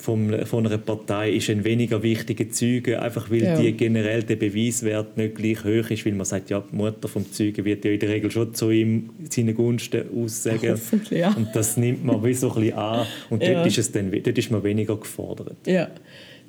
vom, 0.00 0.46
von 0.46 0.66
einer 0.66 0.78
Partei 0.78 1.32
ist 1.32 1.50
ein 1.50 1.64
weniger 1.64 2.02
wichtiger 2.02 2.48
Zeuge, 2.50 3.02
einfach 3.02 3.30
weil 3.30 3.42
ja. 3.42 3.60
die 3.60 3.72
generell 3.72 4.22
der 4.22 4.36
Beweiswert 4.36 5.16
nicht 5.16 5.34
gleich 5.34 5.62
hoch 5.64 5.90
ist, 5.90 6.06
weil 6.06 6.14
man 6.14 6.24
sagt, 6.24 6.50
ja, 6.50 6.60
die 6.60 6.74
Mutter 6.74 7.06
vom 7.06 7.30
Zeugen 7.30 7.64
wird 7.64 7.84
ja 7.84 7.90
in 7.90 8.00
der 8.00 8.08
Regel 8.08 8.30
schon 8.30 8.54
zu 8.54 8.70
ihm 8.70 9.10
seine 9.28 9.54
Gunsten 9.54 10.04
aussagen. 10.16 10.80
Ja. 11.10 11.32
Und 11.32 11.48
das 11.54 11.76
nimmt 11.76 12.04
man 12.04 12.22
wie 12.24 12.34
so 12.34 12.48
ein 12.52 12.60
bisschen 12.60 12.78
an 12.78 13.06
und 13.30 13.42
ja. 13.42 13.54
dort, 13.54 13.66
ist 13.66 13.78
es 13.78 13.90
dann, 13.90 14.10
dort 14.10 14.38
ist 14.38 14.50
man 14.50 14.62
weniger 14.62 14.96
gefordert. 14.96 15.56
Ja. 15.66 15.88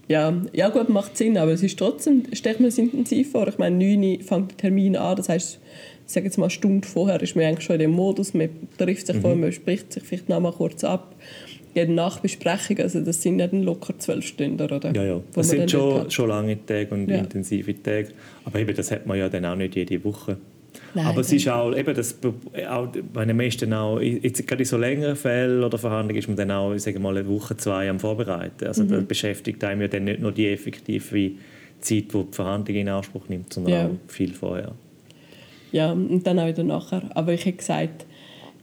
Ja, 0.07 0.33
ja 0.51 0.69
gut, 0.69 0.89
macht 0.89 1.17
Sinn, 1.17 1.37
aber 1.37 1.51
es 1.51 1.63
ist 1.63 1.79
trotzdem, 1.79 2.23
stelle 2.33 2.59
mir 2.59 2.67
es 2.67 2.77
intensiv 2.77 3.31
vor. 3.31 3.47
Ich 3.47 3.57
meine, 3.57 3.77
9 3.77 4.21
fängt 4.21 4.51
der 4.51 4.57
Termin 4.57 4.95
an, 4.95 5.15
das 5.15 5.29
heißt, 5.29 5.59
ich 6.05 6.13
sage 6.13 6.25
jetzt 6.25 6.37
mal 6.37 6.45
eine 6.45 6.51
Stunde 6.51 6.87
vorher 6.87 7.21
ist 7.21 7.35
man 7.35 7.45
eigentlich 7.45 7.65
schon 7.65 7.75
in 7.75 7.81
dem 7.81 7.91
Modus, 7.91 8.33
man 8.33 8.49
trifft 8.77 9.07
sich 9.07 9.15
mhm. 9.15 9.21
vorher, 9.21 9.39
man 9.39 9.51
spricht 9.51 9.93
sich 9.93 10.03
vielleicht 10.03 10.29
noch 10.29 10.39
mal 10.39 10.51
kurz 10.51 10.83
ab 10.83 11.15
jede 11.73 11.93
Nachbesprechung, 11.93 12.79
also 12.79 12.99
das 13.01 13.21
sind 13.21 13.39
ja 13.39 13.47
dann 13.47 13.63
locker 13.63 13.97
zwölf 13.97 14.25
Stunden, 14.25 14.61
oder? 14.61 14.93
Ja, 14.93 15.03
ja. 15.03 15.21
Das 15.33 15.49
sind 15.49 15.71
schon, 15.71 16.09
schon 16.11 16.29
lange 16.29 16.65
Tage 16.65 16.93
und 16.93 17.09
ja. 17.09 17.17
intensive 17.17 17.81
Tage. 17.81 18.09
Aber 18.45 18.59
eben, 18.59 18.75
das 18.75 18.91
hat 18.91 19.05
man 19.05 19.17
ja 19.17 19.29
dann 19.29 19.45
auch 19.45 19.55
nicht 19.55 19.75
jede 19.75 20.03
Woche. 20.03 20.37
Nein, 20.93 21.05
aber 21.05 21.21
es 21.21 21.31
ist 21.31 21.47
auch, 21.47 21.75
eben 21.75 21.93
das, 21.93 22.17
auch 22.69 22.87
bei 23.13 23.25
den 23.25 23.37
meisten 23.37 23.73
auch, 23.73 23.99
jetzt 23.99 24.45
gerade 24.47 24.63
in 24.63 24.65
so 24.67 24.77
längeren 24.77 25.15
Fällen 25.15 25.63
oder 25.63 25.77
Verhandlungen 25.77 26.19
ist 26.19 26.27
man 26.27 26.37
dann 26.37 26.51
auch, 26.51 26.73
ich 26.73 26.81
sage 26.81 26.99
mal, 26.99 27.15
eine 27.15 27.27
Woche, 27.27 27.55
zwei 27.57 27.89
am 27.89 27.99
Vorbereiten. 27.99 28.67
Also 28.67 28.83
mhm. 28.83 28.89
da 28.89 28.99
beschäftigt 29.01 29.63
einem 29.63 29.81
ja 29.81 29.87
dann 29.87 30.05
nicht 30.05 30.21
nur 30.21 30.31
die 30.31 30.47
effektive 30.47 31.31
Zeit, 31.79 31.89
die 31.89 32.07
die 32.07 32.25
Verhandlung 32.31 32.77
in 32.77 32.89
Anspruch 32.89 33.27
nimmt, 33.27 33.53
sondern 33.53 33.73
ja. 33.73 33.85
auch 33.87 33.91
viel 34.07 34.33
vorher. 34.33 34.73
Ja, 35.71 35.91
und 35.91 36.25
dann 36.27 36.39
auch 36.39 36.47
wieder 36.47 36.63
nachher. 36.63 37.03
Aber 37.15 37.33
ich 37.33 37.45
hätte 37.45 37.57
gesagt, 37.57 38.05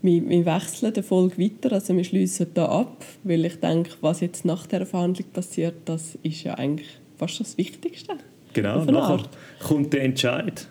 wir, 0.03 0.29
wir 0.29 0.47
wechseln 0.47 0.93
die 0.93 1.03
Folge 1.03 1.39
weiter, 1.39 1.73
also 1.73 1.97
wir 1.97 2.05
schließen 2.05 2.49
da 2.55 2.67
ab, 2.67 3.05
weil 3.25 3.45
ich 3.45 3.59
denke, 3.61 3.91
was 4.01 4.21
jetzt 4.21 4.45
nach 4.45 4.67
der 4.67 4.87
Verhandlung 4.87 5.29
passiert, 5.33 5.75
das 5.85 6.19
ist 6.23 6.45
ja 6.45 6.55
eigentlich 6.55 6.89
fast 7.17 7.41
das 7.41 7.59
Wichtigste. 7.59 8.15
Genau, 8.53 8.85
nachher 8.85 9.15
Art. 9.15 9.29
kommt 9.61 9.93
der 9.93 10.05
Entscheid. 10.05 10.69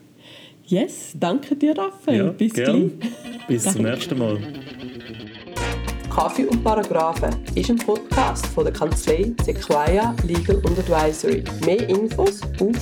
Yes, 0.66 1.14
danke 1.18 1.56
dir, 1.56 1.78
Raphael. 1.78 2.18
Ja, 2.18 2.32
Bis 2.32 2.54
gleich. 2.54 2.92
Bis 3.48 3.64
zum 3.64 3.82
nächsten 3.84 4.18
Mal. 4.18 4.40
Kaffee 6.10 6.46
und 6.46 6.64
Paragraphen 6.64 7.36
ist 7.54 7.70
ein 7.70 7.78
Podcast 7.78 8.48
von 8.48 8.64
der 8.66 8.74
Kanzlei 8.74 9.34
Sequoia 9.44 10.16
Legal 10.26 10.56
und 10.58 10.80
Advisory. 10.80 11.44
Mehr 11.64 11.88
Infos 11.88 12.42
auf 12.60 12.76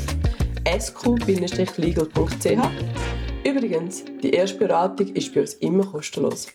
sq-legal.ch 0.79 2.05
Übrigens, 3.45 4.03
die 4.23 4.31
erste 4.31 4.57
Beratung 4.57 5.07
ist 5.09 5.31
bei 5.35 5.41
uns 5.41 5.53
immer 5.55 5.85
kostenlos. 5.85 6.47